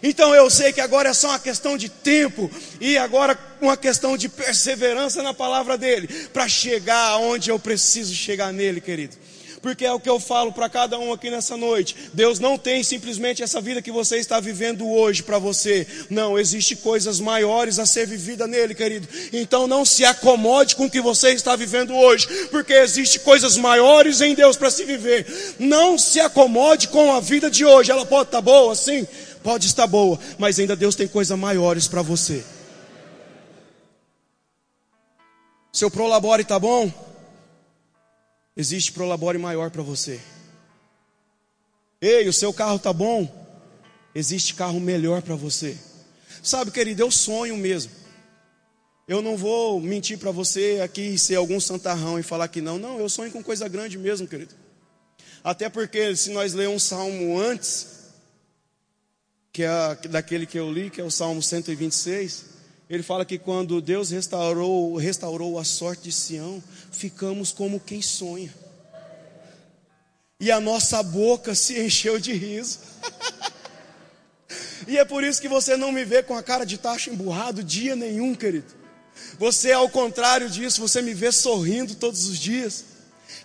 [0.02, 2.50] Então eu sei que agora é só uma questão de tempo.
[2.80, 6.08] E agora uma questão de perseverança na palavra dele.
[6.32, 9.14] Para chegar aonde eu preciso chegar nele, querido
[9.62, 11.94] porque é o que eu falo para cada um aqui nessa noite.
[12.14, 15.86] Deus não tem simplesmente essa vida que você está vivendo hoje para você.
[16.08, 19.06] Não, existe coisas maiores a ser vivida nele, querido.
[19.32, 24.20] Então não se acomode com o que você está vivendo hoje, porque existe coisas maiores
[24.20, 25.26] em Deus para se viver.
[25.58, 27.90] Não se acomode com a vida de hoje.
[27.90, 29.06] Ela pode estar tá boa, sim,
[29.42, 32.42] pode estar boa, mas ainda Deus tem coisas maiores para você.
[35.72, 37.09] Seu prolabore está bom?
[38.56, 40.20] Existe prolabore maior para você.
[42.00, 43.28] Ei, o seu carro tá bom?
[44.14, 45.76] Existe carro melhor para você.
[46.42, 47.92] Sabe, querido, eu sonho mesmo.
[49.06, 52.78] Eu não vou mentir para você aqui ser algum santarrão e falar que não.
[52.78, 54.54] Não, eu sonho com coisa grande mesmo, querido.
[55.42, 58.00] Até porque se nós lermos um salmo antes,
[59.52, 62.44] que é daquele que eu li, que é o Salmo 126,
[62.90, 68.52] ele fala que quando Deus restaurou, restaurou a sorte de Sião, ficamos como quem sonha.
[70.40, 72.80] E a nossa boca se encheu de riso.
[74.88, 77.62] e é por isso que você não me vê com a cara de tacho emburrado
[77.62, 78.74] dia nenhum, querido.
[79.38, 82.86] Você, ao contrário disso, você me vê sorrindo todos os dias.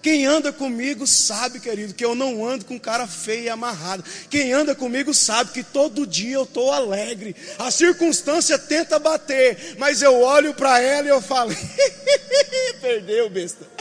[0.06, 4.04] Quem anda comigo sabe, querido, que eu não ando com cara feia e amarrada.
[4.30, 7.36] Quem anda comigo sabe que todo dia eu estou alegre.
[7.58, 11.52] A circunstância tenta bater, mas eu olho para ela e eu falo:
[12.80, 13.75] perdeu, besta.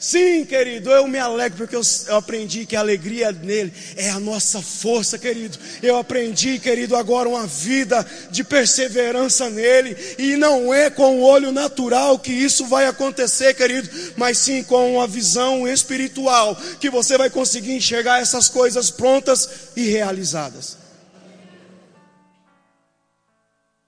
[0.00, 4.18] Sim, querido, eu me alegro porque eu, eu, aprendi que a alegria nele é a
[4.18, 5.58] nossa força, querido.
[5.82, 9.94] Eu aprendi, querido, agora uma vida de perseverança nele.
[10.16, 14.94] E não é com o olho natural que isso vai acontecer, querido, mas sim com
[14.94, 20.78] uma visão espiritual que você vai conseguir enxergar essas coisas prontas e realizadas.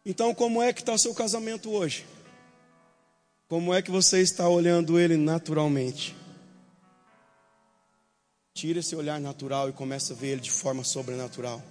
[0.05, 2.05] Então, como é que está o seu casamento hoje?
[3.53, 6.17] Como é que você está olhando ele naturalmente?
[8.55, 11.63] Tira esse olhar natural e começa a ver ele de forma sobrenatural.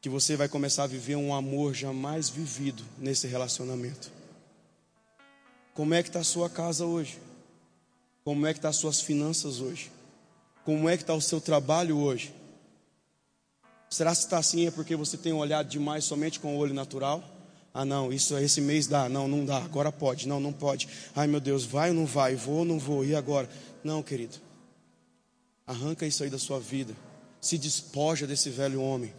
[0.00, 4.10] Que você vai começar a viver um amor jamais vivido nesse relacionamento.
[5.74, 7.18] Como é que está a sua casa hoje?
[8.24, 9.92] Como é que estão tá as suas finanças hoje?
[10.64, 12.34] Como é que está o seu trabalho hoje?
[13.90, 17.22] Será que está assim é porque você tem olhado demais somente com o olho natural?
[17.78, 19.08] Ah, não, isso esse mês dá.
[19.08, 19.58] Não, não dá.
[19.58, 20.26] Agora pode.
[20.26, 20.88] Não, não pode.
[21.14, 22.34] Ai, meu Deus, vai ou não vai?
[22.34, 23.04] Vou ou não vou?
[23.04, 23.48] E agora?
[23.84, 24.36] Não, querido.
[25.64, 26.92] Arranca isso aí da sua vida.
[27.40, 29.14] Se despoja desse velho homem.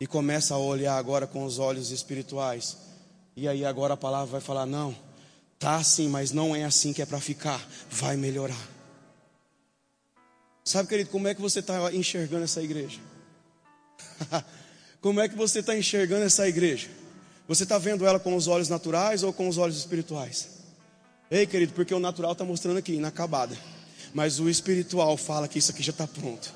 [0.00, 2.76] E começa a olhar agora com os olhos espirituais.
[3.36, 4.92] E aí agora a palavra vai falar: não,
[5.60, 7.64] tá assim, mas não é assim que é para ficar.
[7.88, 8.68] Vai melhorar.
[10.64, 12.98] Sabe, querido, como é que você está enxergando essa igreja?
[15.06, 16.88] como é que você está enxergando essa igreja?
[17.46, 20.48] Você está vendo ela com os olhos naturais ou com os olhos espirituais?
[21.30, 23.56] Ei, querido, porque o natural está mostrando aqui, inacabada.
[24.12, 26.52] Mas o espiritual fala que isso aqui já está pronto.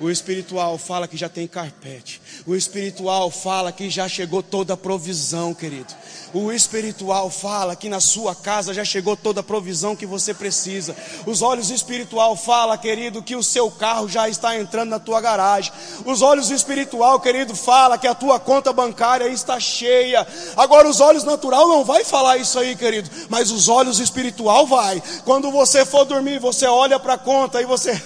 [0.00, 2.22] O espiritual fala que já tem carpete.
[2.46, 5.94] O espiritual fala que já chegou toda a provisão, querido.
[6.32, 10.96] O espiritual fala que na sua casa já chegou toda a provisão que você precisa.
[11.26, 15.70] Os olhos espiritual fala, querido, que o seu carro já está entrando na tua garagem.
[16.06, 20.26] Os olhos espiritual, querido, fala que a tua conta bancária está cheia.
[20.56, 25.02] Agora os olhos natural não vai falar isso aí, querido, mas os olhos espiritual vai.
[25.26, 28.00] Quando você for dormir, você olha para a conta e você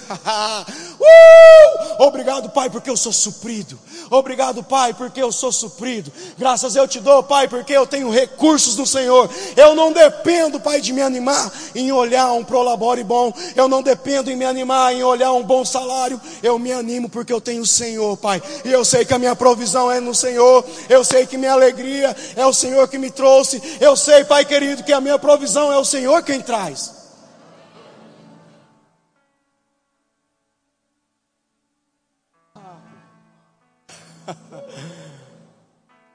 [1.04, 2.02] uh!
[2.04, 3.78] Obrigado, Pai, porque eu sou suprido.
[4.10, 6.12] Obrigado, Pai, porque eu sou suprido.
[6.38, 9.30] Graças eu te dou, Pai, porque eu tenho recursos do Senhor.
[9.56, 13.32] Eu não dependo, Pai, de me animar em olhar um prolabore bom.
[13.54, 16.20] Eu não dependo em me animar em olhar um bom salário.
[16.42, 18.42] Eu me animo porque eu tenho o Senhor, Pai.
[18.64, 20.64] E eu sei que a minha provisão é no Senhor.
[20.88, 23.62] Eu sei que minha alegria é o Senhor que me trouxe.
[23.80, 26.93] Eu sei, Pai querido, que a minha provisão é o Senhor quem traz.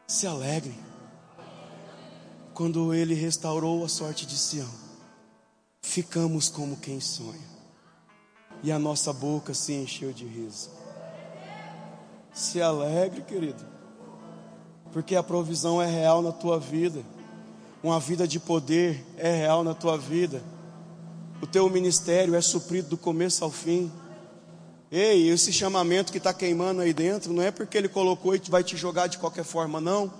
[0.10, 0.74] Se alegre.
[2.56, 4.67] Quando ele restaurou a sorte de Sião,
[5.84, 7.48] ficamos como quem sonha,
[8.63, 10.72] e a nossa boca se encheu de riso.
[12.34, 13.63] Se alegre, querido,
[14.91, 17.04] porque a provisão é real na tua vida,
[17.84, 20.41] uma vida de poder é real na tua vida,
[21.39, 23.91] o teu ministério é suprido do começo ao fim.
[24.91, 28.63] Ei, esse chamamento que está queimando aí dentro, não é porque ele colocou e vai
[28.63, 30.12] te jogar de qualquer forma, não.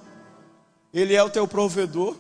[0.94, 2.16] Ele é o teu provedor.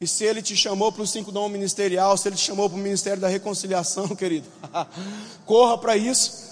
[0.00, 2.78] E se ele te chamou para o cinco dom ministerial, se ele te chamou para
[2.78, 4.48] o ministério da reconciliação, querido,
[5.46, 6.50] corra para isso,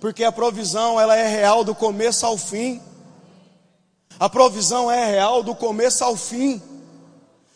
[0.00, 2.80] porque a provisão ela é real do começo ao fim.
[4.20, 6.62] A provisão é real do começo ao fim.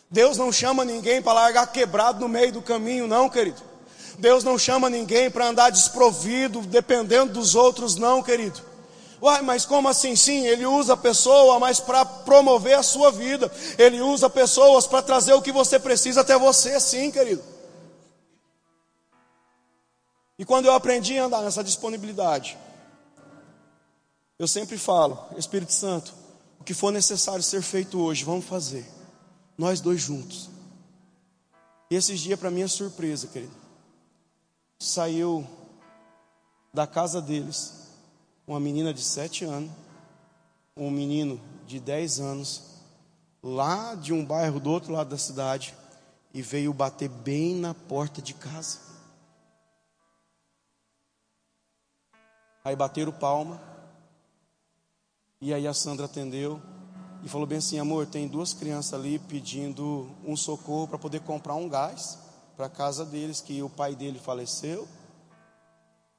[0.09, 3.61] Deus não chama ninguém para largar quebrado no meio do caminho, não, querido.
[4.17, 8.59] Deus não chama ninguém para andar desprovido, dependendo dos outros, não, querido.
[9.21, 10.15] Uai, mas como assim?
[10.15, 13.51] Sim, ele usa a pessoa, mas para promover a sua vida.
[13.77, 17.43] Ele usa pessoas para trazer o que você precisa até você, sim, querido.
[20.37, 22.57] E quando eu aprendi a andar nessa disponibilidade,
[24.37, 26.13] eu sempre falo, Espírito Santo,
[26.59, 28.85] o que for necessário ser feito hoje, vamos fazer.
[29.57, 30.49] Nós dois juntos.
[31.89, 33.66] E esses dias para mim é surpresa, querido
[34.79, 35.47] saiu
[36.73, 37.87] da casa deles
[38.45, 39.71] uma menina de sete anos,
[40.75, 42.63] um menino de dez anos,
[43.43, 45.75] lá de um bairro do outro lado da cidade,
[46.33, 48.79] e veio bater bem na porta de casa.
[52.63, 53.61] Aí bateram palma,
[55.41, 56.61] e aí a Sandra atendeu
[57.23, 61.55] e falou bem assim: amor, tem duas crianças ali pedindo um socorro para poder comprar
[61.55, 62.26] um gás
[62.57, 64.87] para a casa deles, que o pai dele faleceu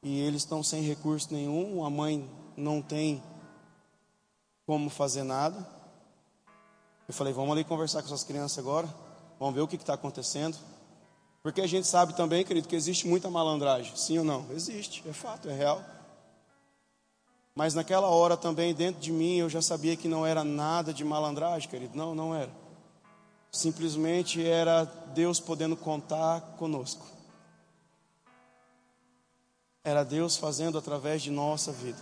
[0.01, 3.21] e eles estão sem recurso nenhum, a mãe não tem
[4.65, 5.69] como fazer nada.
[7.09, 8.89] Eu falei, vamos ali conversar com essas crianças agora,
[9.41, 10.57] vamos ver o que está acontecendo.
[11.43, 14.47] Porque a gente sabe também, querido, que existe muita malandragem, sim ou não?
[14.53, 15.83] Existe, é fato, é real.
[17.53, 21.05] Mas naquela hora também, dentro de mim, eu já sabia que não era nada de
[21.05, 22.68] malandragem, querido, não, não era.
[23.51, 27.07] Simplesmente era Deus podendo contar conosco.
[29.83, 31.99] Era Deus fazendo através de nossa vida.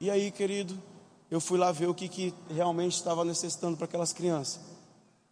[0.00, 0.80] E aí, querido,
[1.30, 4.60] eu fui lá ver o que, que realmente estava necessitando para aquelas crianças.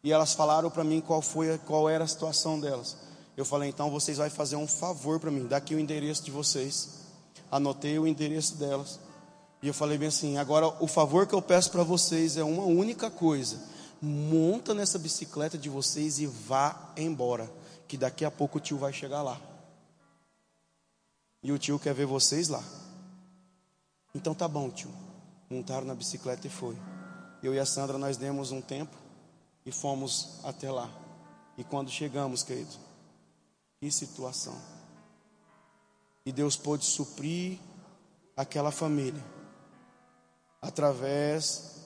[0.03, 2.97] E elas falaram para mim qual foi, qual era a situação delas.
[3.37, 6.31] Eu falei, então vocês vão fazer um favor para mim, dá aqui o endereço de
[6.31, 7.05] vocês.
[7.51, 9.01] Anotei o endereço delas.
[9.63, 12.65] E eu falei bem assim: agora o favor que eu peço para vocês é uma
[12.65, 13.59] única coisa.
[14.01, 17.51] Monta nessa bicicleta de vocês e vá embora.
[17.87, 19.41] Que daqui a pouco o tio vai chegar lá.
[21.43, 22.63] E o tio quer ver vocês lá.
[24.15, 24.91] Então tá bom, tio.
[25.51, 26.77] Montaram na bicicleta e foi.
[27.43, 28.97] Eu e a Sandra nós demos um tempo
[29.67, 30.91] e fomos até lá.
[31.59, 32.75] E quando chegamos, querido,
[33.79, 34.57] que situação.
[36.25, 37.59] E Deus pôde suprir
[38.37, 39.23] aquela família
[40.61, 41.84] através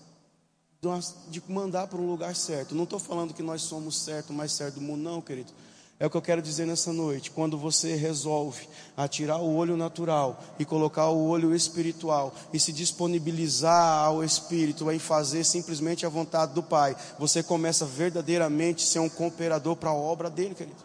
[1.29, 2.75] de mandar para um lugar certo.
[2.75, 5.53] Não estou falando que nós somos certo, mais certo do mundo, não, querido.
[6.01, 7.33] É o que eu quero dizer nessa noite.
[7.33, 14.05] Quando você resolve atirar o olho natural e colocar o olho espiritual e se disponibilizar
[14.05, 19.09] ao Espírito em fazer simplesmente a vontade do Pai, você começa verdadeiramente a ser um
[19.09, 20.77] cooperador para a obra dele, querido.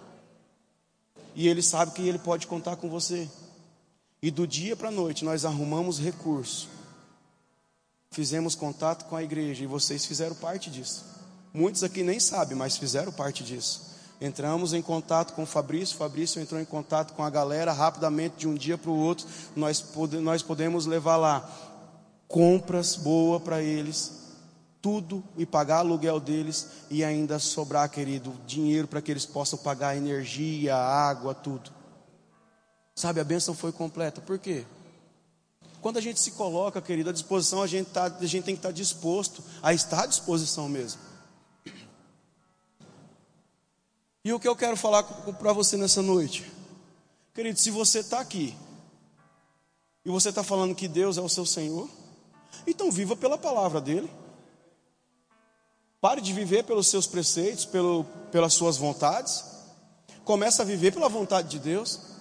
[1.35, 3.29] E ele sabe que ele pode contar com você.
[4.23, 6.67] E do dia para a noite nós arrumamos recurso.
[8.13, 11.03] Fizemos contato com a igreja e vocês fizeram parte disso.
[11.51, 13.91] Muitos aqui nem sabem, mas fizeram parte disso.
[14.21, 18.47] Entramos em contato com o Fabrício, Fabrício entrou em contato com a galera rapidamente, de
[18.47, 21.49] um dia para o outro, nós, pode, nós podemos levar lá
[22.27, 24.11] compras boas para eles,
[24.79, 29.97] tudo e pagar aluguel deles e ainda sobrar, querido, dinheiro para que eles possam pagar
[29.97, 31.71] energia, água, tudo.
[32.93, 34.21] Sabe, a bênção foi completa.
[34.21, 34.65] Por quê?
[35.83, 38.59] Quando a gente se coloca, querido, à disposição, a gente, tá, a gente tem que
[38.59, 41.01] estar disposto a estar à disposição mesmo.
[44.23, 46.49] E o que eu quero falar para você nessa noite?
[47.33, 48.57] Querido, se você está aqui
[50.05, 51.89] e você está falando que Deus é o seu Senhor,
[52.65, 54.09] então viva pela palavra dEle.
[55.99, 59.43] Pare de viver pelos seus preceitos, pelo, pelas suas vontades.
[60.23, 62.12] Comece a viver pela vontade de Deus.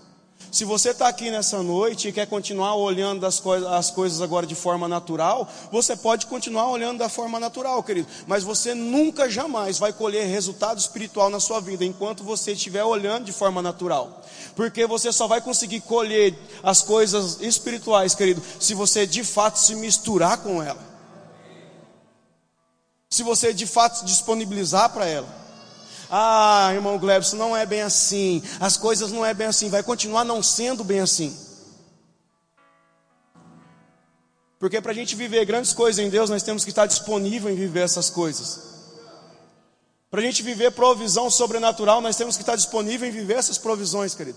[0.50, 4.46] Se você está aqui nessa noite e quer continuar olhando as, coisas, as coisas agora
[4.46, 8.06] de forma natural, você pode continuar olhando da forma natural, querido.
[8.26, 13.24] Mas você nunca, jamais vai colher resultado espiritual na sua vida enquanto você estiver olhando
[13.24, 14.22] de forma natural.
[14.54, 19.74] Porque você só vai conseguir colher as coisas espirituais, querido, se você de fato se
[19.74, 20.80] misturar com ela.
[23.08, 25.41] Se você de fato se disponibilizar para ela.
[26.14, 28.42] Ah, irmão Glebson, não é bem assim.
[28.60, 29.70] As coisas não é bem assim.
[29.70, 31.34] Vai continuar não sendo bem assim.
[34.58, 37.56] Porque para a gente viver grandes coisas em Deus, nós temos que estar disponível em
[37.56, 38.60] viver essas coisas.
[40.10, 44.14] Para a gente viver provisão sobrenatural, nós temos que estar disponível em viver essas provisões,
[44.14, 44.36] querido.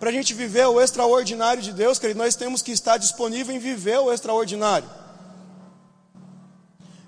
[0.00, 3.58] Para a gente viver o extraordinário de Deus, querido, nós temos que estar disponível em
[3.58, 4.88] viver o extraordinário.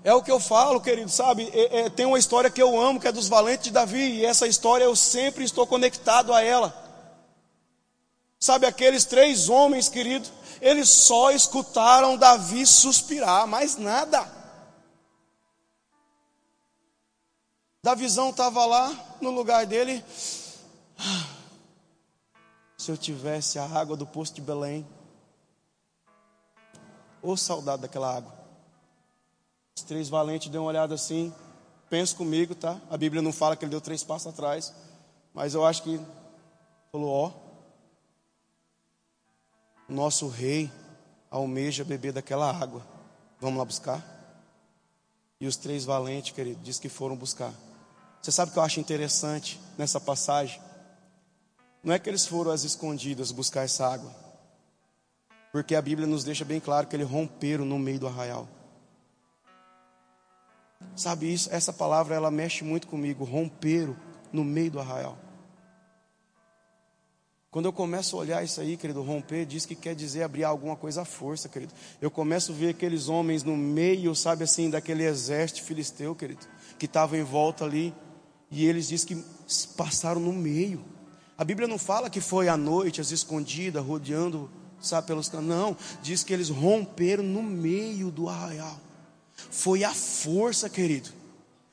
[0.08, 1.50] É o que eu falo, querido, sabe?
[1.52, 4.24] É, é, tem uma história que eu amo, que é dos valentes de Davi, e
[4.24, 6.74] essa história eu sempre estou conectado a ela.
[8.40, 10.26] Sabe, aqueles três homens, querido,
[10.62, 14.26] eles só escutaram Davi suspirar, mais nada.
[17.82, 18.90] Davizão estava lá
[19.20, 20.02] no lugar dele.
[22.78, 24.88] Se eu tivesse a água do poço de Belém,
[27.20, 28.37] ô saudade daquela água.
[29.88, 31.32] Três valentes deu uma olhada assim.
[31.88, 32.78] Pensa comigo, tá?
[32.90, 34.74] A Bíblia não fala que ele deu três passos atrás.
[35.32, 35.98] Mas eu acho que
[36.92, 37.32] falou: Ó,
[39.88, 40.70] nosso rei
[41.30, 42.86] almeja beber daquela água.
[43.40, 44.04] Vamos lá buscar?
[45.40, 47.54] E os três valentes, querido, diz que foram buscar.
[48.20, 50.60] Você sabe o que eu acho interessante nessa passagem?
[51.82, 54.14] Não é que eles foram às escondidas buscar essa água.
[55.50, 58.46] Porque a Bíblia nos deixa bem claro que eles romperam no meio do arraial.
[60.94, 61.48] Sabe isso?
[61.52, 63.24] Essa palavra ela mexe muito comigo.
[63.24, 63.96] Romperam
[64.32, 65.18] no meio do arraial.
[67.50, 70.76] Quando eu começo a olhar isso aí, querido, romper diz que quer dizer abrir alguma
[70.76, 71.72] coisa à força, querido.
[72.00, 76.46] Eu começo a ver aqueles homens no meio, sabe assim, daquele exército filisteu, querido,
[76.78, 77.94] que estava em volta ali,
[78.50, 79.24] e eles diz que
[79.78, 80.84] passaram no meio.
[81.38, 86.22] A Bíblia não fala que foi à noite, às escondidas, rodeando, sabe, pelos Não, diz
[86.22, 88.78] que eles romperam no meio do arraial.
[89.50, 91.10] Foi a força, querido.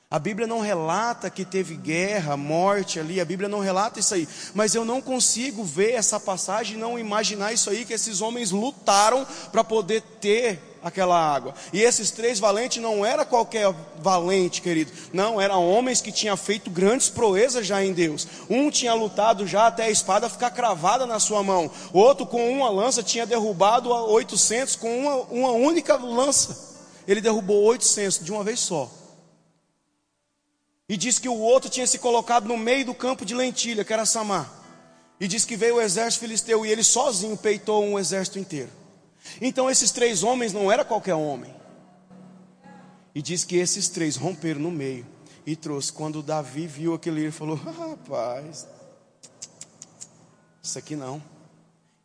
[0.09, 4.27] A Bíblia não relata que teve guerra, morte ali, a Bíblia não relata isso aí,
[4.53, 8.51] mas eu não consigo ver essa passagem e não imaginar isso aí, que esses homens
[8.51, 11.55] lutaram para poder ter aquela água.
[11.73, 14.91] E esses três valentes não era qualquer valente, querido.
[15.11, 18.27] Não, eram homens que tinham feito grandes proezas já em Deus.
[18.47, 21.69] Um tinha lutado já até a espada ficar cravada na sua mão.
[21.91, 26.74] Outro com uma lança tinha derrubado 800 com uma, uma única lança.
[27.07, 28.91] Ele derrubou 800 de uma vez só.
[30.87, 33.93] E diz que o outro tinha se colocado no meio do campo de lentilha, que
[33.93, 34.51] era Samar.
[35.19, 38.69] E diz que veio o exército filisteu e ele sozinho peitou um exército inteiro.
[39.41, 41.53] Então esses três homens não era qualquer homem.
[43.13, 45.05] E diz que esses três romperam no meio
[45.45, 45.91] e trouxe.
[45.91, 48.67] Quando Davi viu aquele, ele falou: Rapaz,
[50.61, 51.23] isso aqui não.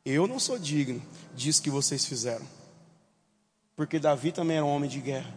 [0.04, 1.02] Eu não sou digno
[1.34, 2.46] disso que vocês fizeram.
[3.80, 5.34] Porque Davi também era um homem de guerra.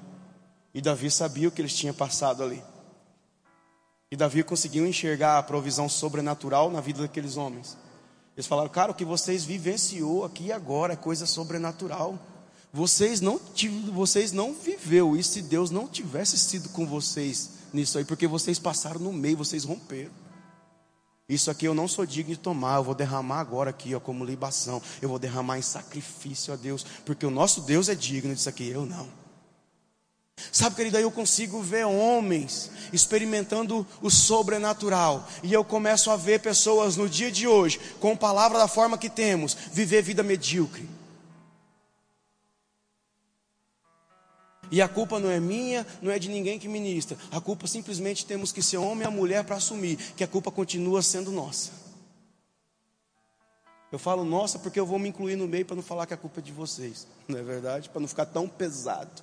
[0.73, 2.61] E Davi sabia o que eles tinham passado ali.
[4.11, 7.77] E Davi conseguiu enxergar a provisão sobrenatural na vida daqueles homens.
[8.35, 12.19] Eles falaram, cara, o que vocês vivenciou aqui agora é coisa sobrenatural.
[12.73, 13.39] Vocês não,
[13.93, 18.59] vocês não viveu isso se Deus não tivesse sido com vocês nisso aí, porque vocês
[18.59, 20.11] passaram no meio, vocês romperam.
[21.27, 24.25] Isso aqui eu não sou digno de tomar, eu vou derramar agora aqui, ó, como
[24.25, 24.81] libação.
[25.01, 28.67] Eu vou derramar em sacrifício a Deus, porque o nosso Deus é digno disso aqui,
[28.67, 29.23] eu não.
[30.51, 35.27] Sabe, querido, aí eu consigo ver homens experimentando o sobrenatural.
[35.41, 39.09] E eu começo a ver pessoas no dia de hoje, com palavra da forma que
[39.09, 40.89] temos, viver vida medíocre.
[44.73, 47.15] E a culpa não é minha, não é de ninguém que ministra.
[47.31, 51.03] A culpa simplesmente temos que ser homem e mulher para assumir que a culpa continua
[51.03, 51.69] sendo nossa.
[53.91, 56.17] Eu falo nossa porque eu vou me incluir no meio para não falar que a
[56.17, 57.05] culpa é de vocês.
[57.29, 57.87] Não é verdade?
[57.87, 59.21] Para não ficar tão pesado.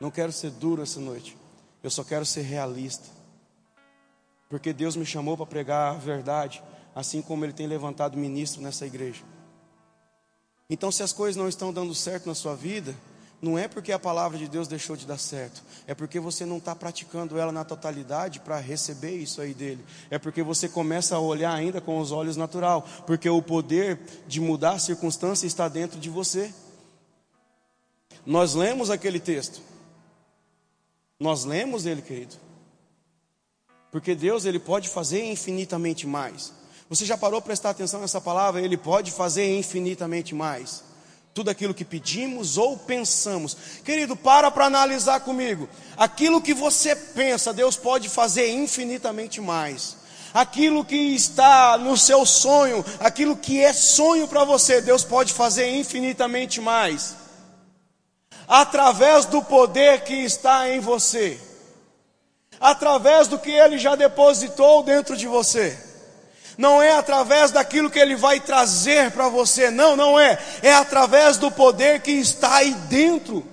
[0.00, 1.38] Não quero ser duro essa noite.
[1.84, 3.06] Eu só quero ser realista.
[4.48, 6.60] Porque Deus me chamou para pregar a verdade,
[6.96, 9.22] assim como Ele tem levantado ministro nessa igreja.
[10.68, 12.92] Então, se as coisas não estão dando certo na sua vida,
[13.42, 16.58] não é porque a palavra de Deus deixou de dar certo, é porque você não
[16.58, 19.82] está praticando ela na totalidade para receber isso aí dele.
[20.10, 24.40] É porque você começa a olhar ainda com os olhos natural, porque o poder de
[24.40, 26.52] mudar a circunstância está dentro de você.
[28.26, 29.62] Nós lemos aquele texto.
[31.18, 32.36] Nós lemos ele, querido.
[33.90, 36.52] Porque Deus ele pode fazer infinitamente mais.
[36.90, 38.60] Você já parou para prestar atenção nessa palavra?
[38.60, 40.89] Ele pode fazer infinitamente mais.
[41.32, 43.56] Tudo aquilo que pedimos ou pensamos.
[43.84, 45.68] Querido, para para analisar comigo.
[45.96, 49.96] Aquilo que você pensa, Deus pode fazer infinitamente mais.
[50.34, 55.70] Aquilo que está no seu sonho, aquilo que é sonho para você, Deus pode fazer
[55.70, 57.20] infinitamente mais
[58.50, 61.40] através do poder que está em você,
[62.58, 65.78] através do que Ele já depositou dentro de você.
[66.58, 70.38] Não é através daquilo que Ele vai trazer para você, não, não é.
[70.62, 73.46] É através do poder que está aí dentro.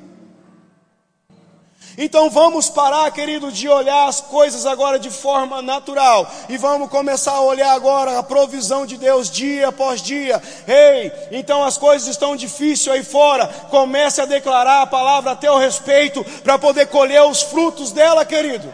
[1.98, 7.32] Então vamos parar, querido, de olhar as coisas agora de forma natural e vamos começar
[7.32, 10.40] a olhar agora a provisão de Deus dia após dia.
[10.68, 13.48] Ei, então as coisas estão difíceis aí fora.
[13.72, 18.72] Comece a declarar a palavra a teu respeito para poder colher os frutos dela, querido.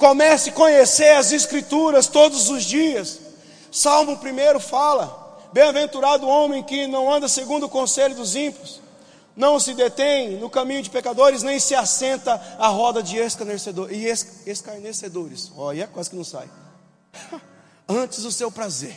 [0.00, 3.20] Comece a conhecer as escrituras todos os dias.
[3.70, 8.80] Salmo 1 fala: Bem-aventurado o homem que não anda segundo o conselho dos ímpios
[9.40, 14.42] não se detém no caminho de pecadores, nem se assenta à roda de escarnecedores.
[14.46, 15.50] escarnecedores.
[15.56, 16.48] Olha, quase que não sai.
[17.88, 18.96] Antes o seu prazer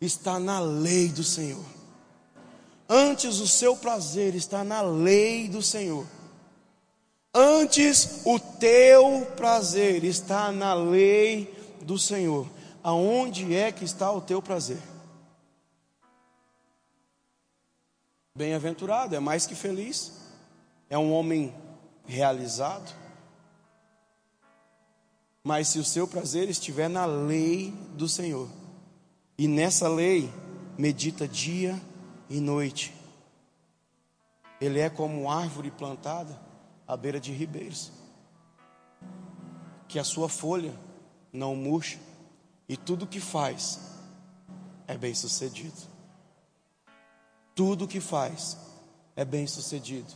[0.00, 1.64] está na lei do Senhor.
[2.88, 6.06] Antes o seu prazer está na lei do Senhor.
[7.36, 12.48] Antes o teu prazer está na lei do Senhor.
[12.80, 14.78] Aonde é que está o teu prazer?
[18.36, 20.12] Bem-aventurado, é mais que feliz,
[20.88, 21.52] é um homem
[22.06, 22.94] realizado.
[25.42, 28.48] Mas se o seu prazer estiver na lei do Senhor,
[29.36, 30.32] e nessa lei
[30.78, 31.80] medita dia
[32.30, 32.94] e noite,
[34.60, 36.43] ele é como árvore plantada
[36.86, 37.92] à beira de ribeiros,
[39.88, 40.74] que a sua folha
[41.32, 41.98] não murcha,
[42.68, 43.80] e tudo que faz
[44.86, 45.76] é bem sucedido.
[47.54, 48.56] Tudo que faz
[49.14, 50.12] é bem sucedido.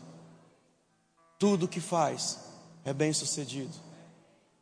[1.38, 2.38] Tudo que faz
[2.84, 3.74] é bem sucedido.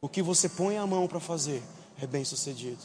[0.00, 1.62] O que você põe a mão para fazer
[2.00, 2.82] é bem sucedido.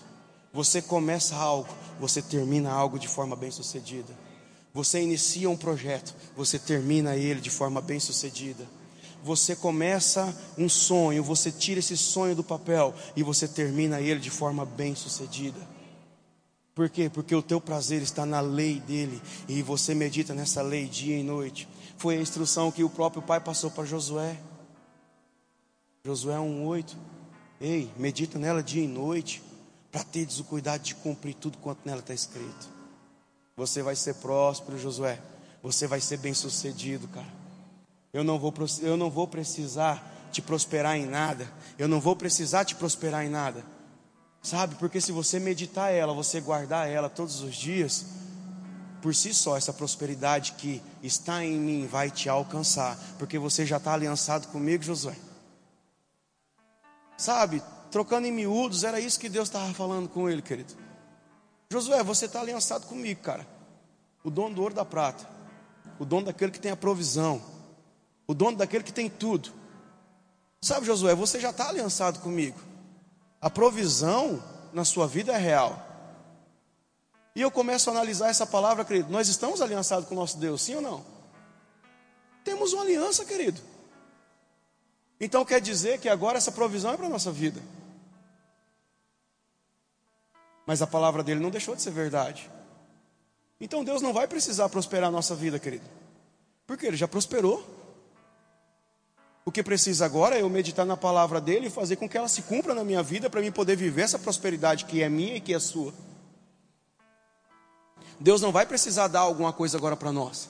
[0.54, 1.70] Você começa algo,
[2.00, 4.14] você termina algo de forma bem sucedida.
[4.74, 8.66] Você inicia um projeto, você termina ele de forma bem sucedida.
[9.24, 14.30] Você começa um sonho, você tira esse sonho do papel e você termina ele de
[14.30, 15.60] forma bem sucedida.
[16.74, 17.10] Por quê?
[17.10, 21.24] Porque o teu prazer está na lei dele e você medita nessa lei dia e
[21.24, 21.68] noite.
[21.98, 24.38] Foi a instrução que o próprio pai passou para Josué.
[26.04, 26.98] Josué 1:8.
[27.60, 29.44] Ei, medita nela dia e noite,
[29.92, 32.70] para teres o cuidado de cumprir tudo quanto nela está escrito.
[33.56, 35.22] Você vai ser próspero, Josué.
[35.62, 37.41] Você vai ser bem-sucedido, cara.
[38.14, 41.52] Eu não vou eu não vou precisar te prosperar em nada.
[41.78, 43.64] Eu não vou precisar te prosperar em nada.
[44.42, 44.76] Sabe?
[44.76, 48.06] Porque se você meditar ela, você guardar ela todos os dias,
[49.02, 53.78] por si só, essa prosperidade que está em mim vai te alcançar, porque você já
[53.78, 55.16] está aliançado comigo, Josué.
[57.18, 57.62] Sabe?
[57.92, 60.74] Trocando em miúdos, era isso que Deus estava falando com ele, querido.
[61.72, 63.46] Josué, você está aliançado comigo, cara.
[64.24, 65.28] O dono do ouro da prata,
[66.00, 67.42] o dono daquele que tem a provisão,
[68.32, 69.52] o dono daquele que tem tudo.
[70.62, 72.60] Sabe, Josué, você já está aliançado comigo.
[73.42, 75.88] A provisão na sua vida é real.
[77.36, 79.12] E eu começo a analisar essa palavra, querido.
[79.12, 81.06] Nós estamos aliançados com o nosso Deus, sim ou não?
[82.44, 83.60] Temos uma aliança, querido.
[85.20, 87.62] Então quer dizer que agora essa provisão é para a nossa vida.
[90.66, 92.50] Mas a palavra dele não deixou de ser verdade.
[93.60, 95.86] Então Deus não vai precisar prosperar a nossa vida, querido.
[96.66, 97.81] Porque ele já prosperou.
[99.44, 102.28] O que precisa agora é eu meditar na palavra dele e fazer com que ela
[102.28, 105.42] se cumpra na minha vida para mim poder viver essa prosperidade que é minha e
[105.42, 105.94] que é sua.
[108.20, 110.48] Deus não vai precisar dar alguma coisa agora para nós,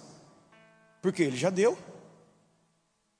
[1.01, 1.77] porque Ele já deu.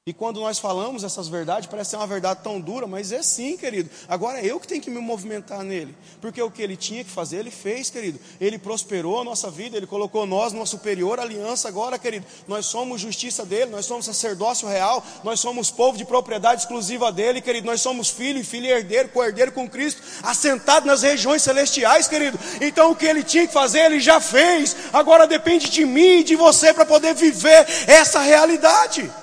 [0.08, 3.56] E quando nós falamos essas verdades, parece ser uma verdade tão dura, mas é sim,
[3.56, 3.88] querido.
[4.10, 5.95] Agora é eu que tenho que me movimentar nele.
[6.20, 8.20] Porque o que ele tinha que fazer, ele fez, querido.
[8.39, 12.26] Ele prosperou a nossa vida, ele colocou nós numa superior aliança agora, querido.
[12.47, 17.39] Nós somos justiça dele, nós somos sacerdócio real, nós somos povo de propriedade exclusiva dele,
[17.39, 17.68] querido.
[17.68, 22.39] Nós somos filho e filho herdeiro, co-herdeiro com Cristo, assentado nas regiões celestiais, querido.
[22.60, 24.76] Então o que ele tinha que fazer, ele já fez.
[24.91, 29.20] Agora depende de mim e de você para poder viver essa realidade.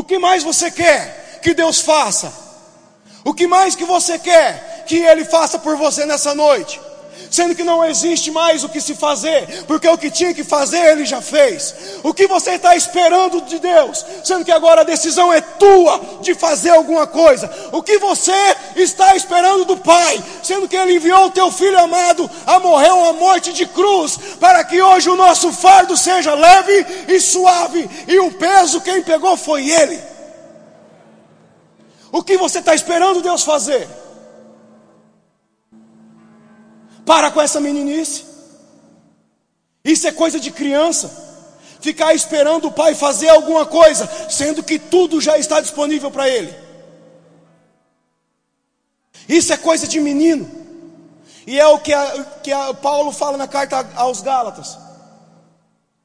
[0.00, 2.32] O que mais você quer que Deus faça?
[3.22, 6.80] O que mais que você quer que Ele faça por você nessa noite?
[7.30, 10.78] Sendo que não existe mais o que se fazer, porque o que tinha que fazer
[10.78, 11.74] Ele já fez.
[12.02, 14.04] O que você está esperando de Deus?
[14.24, 17.48] Sendo que agora a decisão é tua de fazer alguma coisa.
[17.70, 18.32] O que você
[18.74, 20.20] está esperando do Pai?
[20.42, 24.64] Sendo que Ele enviou o teu filho amado a morrer uma morte de cruz, para
[24.64, 29.70] que hoje o nosso fardo seja leve e suave, e o peso quem pegou foi
[29.70, 30.00] Ele.
[32.10, 33.88] O que você está esperando Deus fazer?
[37.04, 38.24] Para com essa meninice.
[39.84, 41.28] Isso é coisa de criança.
[41.80, 46.54] Ficar esperando o pai fazer alguma coisa, sendo que tudo já está disponível para ele.
[49.28, 50.50] Isso é coisa de menino.
[51.46, 54.78] E é o que, a, que a Paulo fala na carta aos Gálatas.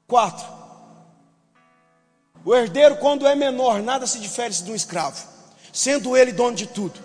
[0.07, 0.55] 4.
[2.45, 5.27] O herdeiro, quando é menor, nada se difere de um escravo,
[5.73, 6.99] sendo ele dono de tudo.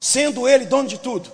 [0.00, 1.30] Sendo ele dono de tudo.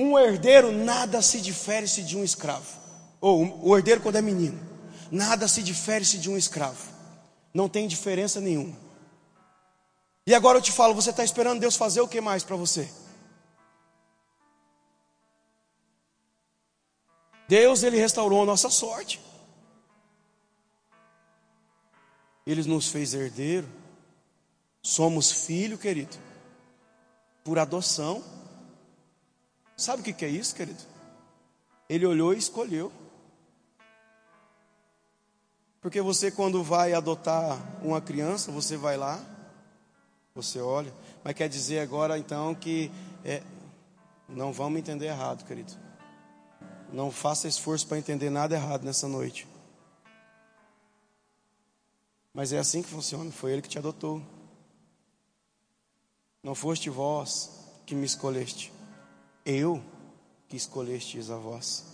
[0.00, 2.78] Um herdeiro nada se difere de um escravo.
[3.20, 4.56] Ou o herdeiro quando é menino,
[5.10, 6.88] nada se difere de um escravo.
[7.52, 8.76] Não tem diferença nenhuma.
[10.24, 12.88] E agora eu te falo, você está esperando Deus fazer o que mais para você?
[17.48, 19.20] Deus ele restaurou a nossa sorte.
[22.46, 23.68] Ele nos fez herdeiro.
[24.80, 26.16] Somos filho, querido,
[27.42, 28.37] por adoção.
[29.78, 30.82] Sabe o que é isso, querido?
[31.88, 32.92] Ele olhou e escolheu.
[35.80, 39.24] Porque você, quando vai adotar uma criança, você vai lá,
[40.34, 42.90] você olha, mas quer dizer agora então que
[43.24, 43.40] é,
[44.28, 45.72] não vamos entender errado, querido.
[46.92, 49.46] Não faça esforço para entender nada errado nessa noite.
[52.34, 53.30] Mas é assim que funciona.
[53.30, 54.20] Foi Ele que te adotou.
[56.42, 57.50] Não foste vós
[57.86, 58.76] que me escolheste
[59.44, 59.82] eu
[60.48, 61.84] que escolhestes a vós.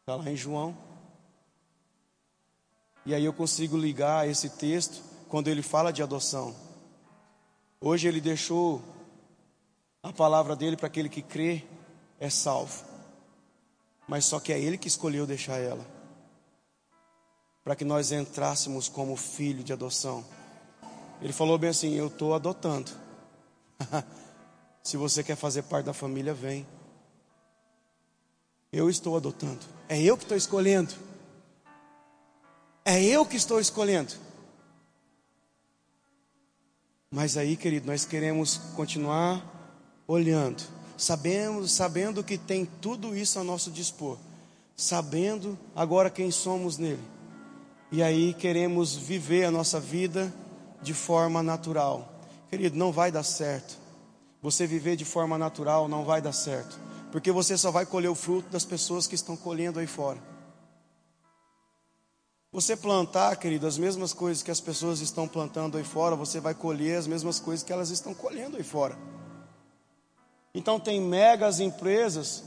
[0.00, 0.76] Está lá em João.
[3.04, 6.54] E aí eu consigo ligar esse texto quando ele fala de adoção.
[7.80, 8.82] Hoje ele deixou
[10.02, 11.64] a palavra dele para aquele que crê
[12.20, 12.84] é salvo.
[14.08, 15.84] Mas só que é ele que escolheu deixar ela.
[17.64, 20.24] Para que nós entrássemos como filho de adoção.
[21.20, 22.92] Ele falou bem assim: Eu estou adotando.
[24.86, 26.64] Se você quer fazer parte da família, vem.
[28.72, 29.58] Eu estou adotando.
[29.88, 30.94] É eu que estou escolhendo.
[32.84, 34.14] É eu que estou escolhendo.
[37.10, 39.44] Mas aí, querido, nós queremos continuar
[40.06, 40.62] olhando,
[40.96, 44.16] sabemos, sabendo que tem tudo isso a nosso dispor,
[44.76, 47.02] sabendo agora quem somos nele.
[47.90, 50.32] E aí queremos viver a nossa vida
[50.80, 52.22] de forma natural.
[52.48, 53.85] Querido, não vai dar certo.
[54.46, 56.78] Você viver de forma natural não vai dar certo,
[57.10, 60.22] porque você só vai colher o fruto das pessoas que estão colhendo aí fora.
[62.52, 66.54] Você plantar, querido, as mesmas coisas que as pessoas estão plantando aí fora, você vai
[66.54, 68.96] colher as mesmas coisas que elas estão colhendo aí fora.
[70.54, 72.44] Então tem megas empresas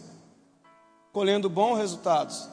[1.12, 2.48] colhendo bons resultados.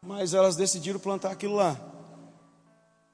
[0.00, 1.78] Mas elas decidiram plantar aquilo lá.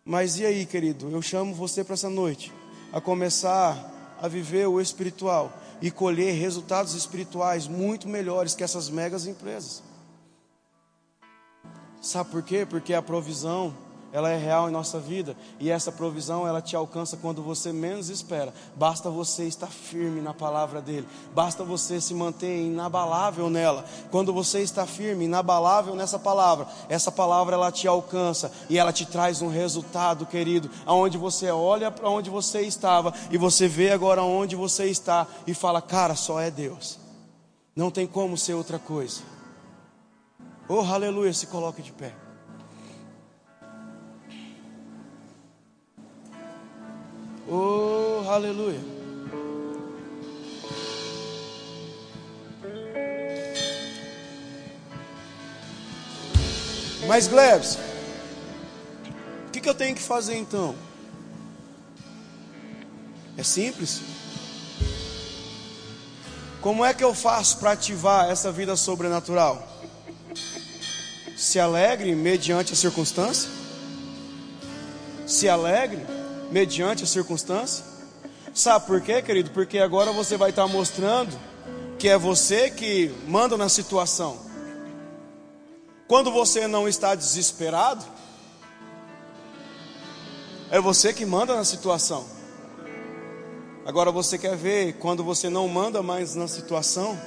[0.05, 1.11] Mas e aí, querido?
[1.11, 2.53] Eu chamo você para essa noite
[2.93, 9.27] a começar a viver o espiritual e colher resultados espirituais muito melhores que essas megas
[9.27, 9.83] empresas.
[12.01, 12.67] Sabe por quê?
[12.67, 13.75] Porque a provisão
[14.13, 18.09] ela é real em nossa vida e essa provisão ela te alcança quando você menos
[18.09, 18.55] espera.
[18.75, 23.85] Basta você estar firme na palavra dele, basta você se manter inabalável nela.
[24.11, 29.05] Quando você está firme, inabalável nessa palavra, essa palavra ela te alcança e ela te
[29.05, 34.23] traz um resultado, querido, aonde você olha para onde você estava e você vê agora
[34.23, 36.99] onde você está e fala: "Cara, só é Deus.
[37.77, 39.21] Não tem como ser outra coisa."
[40.69, 42.28] Oh, aleluia, se coloque de pé.
[47.51, 48.79] Oh, aleluia.
[57.07, 57.79] Mas Glebs,
[59.47, 60.75] o que, que eu tenho que fazer então?
[63.35, 64.03] É simples.
[66.61, 69.67] Como é que eu faço para ativar essa vida sobrenatural?
[71.35, 73.49] Se alegre mediante a circunstância?
[75.27, 76.18] Se alegre
[76.51, 77.85] mediante a circunstância.
[78.55, 79.51] Sabe por quê, querido?
[79.51, 81.39] Porque agora você vai estar mostrando
[81.99, 84.39] que é você que manda na situação.
[86.07, 88.05] Quando você não está desesperado,
[90.71, 92.25] é você que manda na situação.
[93.85, 97.19] Agora você quer ver quando você não manda mais na situação,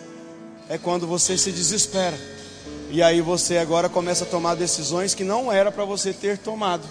[0.69, 2.17] é quando você se desespera.
[2.89, 6.87] E aí você agora começa a tomar decisões que não era para você ter tomado.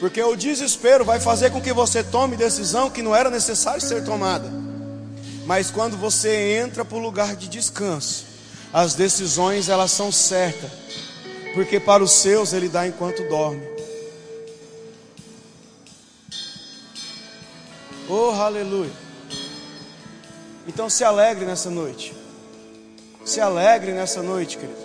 [0.00, 4.04] Porque o desespero vai fazer com que você tome decisão que não era necessário ser
[4.04, 4.48] tomada.
[5.44, 8.26] Mas quando você entra para o lugar de descanso,
[8.72, 10.70] as decisões elas são certas.
[11.54, 13.66] Porque para os seus ele dá enquanto dorme.
[18.08, 18.92] Oh, aleluia.
[20.66, 22.14] Então se alegre nessa noite.
[23.24, 24.78] Se alegre nessa noite, querido.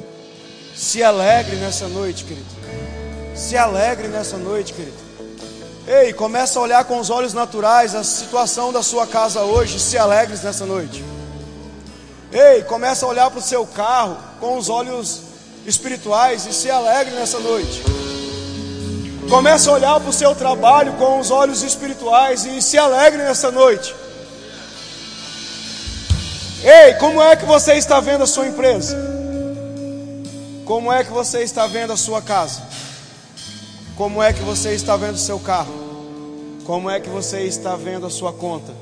[0.76, 2.47] Se alegre nessa noite, querido.
[3.36, 5.03] Se alegre nessa noite, querido.
[5.86, 9.97] Ei, começa a olhar com os olhos naturais a situação da sua casa hoje, se
[9.97, 11.03] alegres nessa noite.
[12.31, 15.21] Ei, começa a olhar para o seu carro com os olhos
[15.65, 17.84] espirituais e se alegre nessa noite.
[19.29, 23.51] Começa a olhar para o seu trabalho com os olhos espirituais e se alegre nessa
[23.51, 23.93] noite.
[26.63, 28.97] Ei, como é que você está vendo a sua empresa?
[30.65, 32.61] Como é que você está vendo a sua casa?
[33.96, 35.74] Como é que você está vendo o seu carro?
[36.66, 38.74] Como é que você está vendo a sua conta?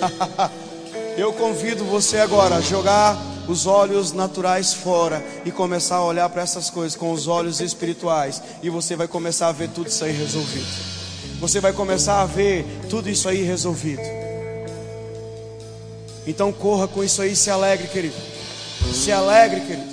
[1.16, 3.16] Eu convido você agora a jogar
[3.48, 8.42] os olhos naturais fora e começar a olhar para essas coisas com os olhos espirituais,
[8.62, 10.66] e você vai começar a ver tudo isso aí resolvido.
[11.40, 14.02] Você vai começar a ver tudo isso aí resolvido.
[16.26, 18.16] Então corra com isso aí, se alegre, querido.
[18.92, 19.91] Se alegre, querido.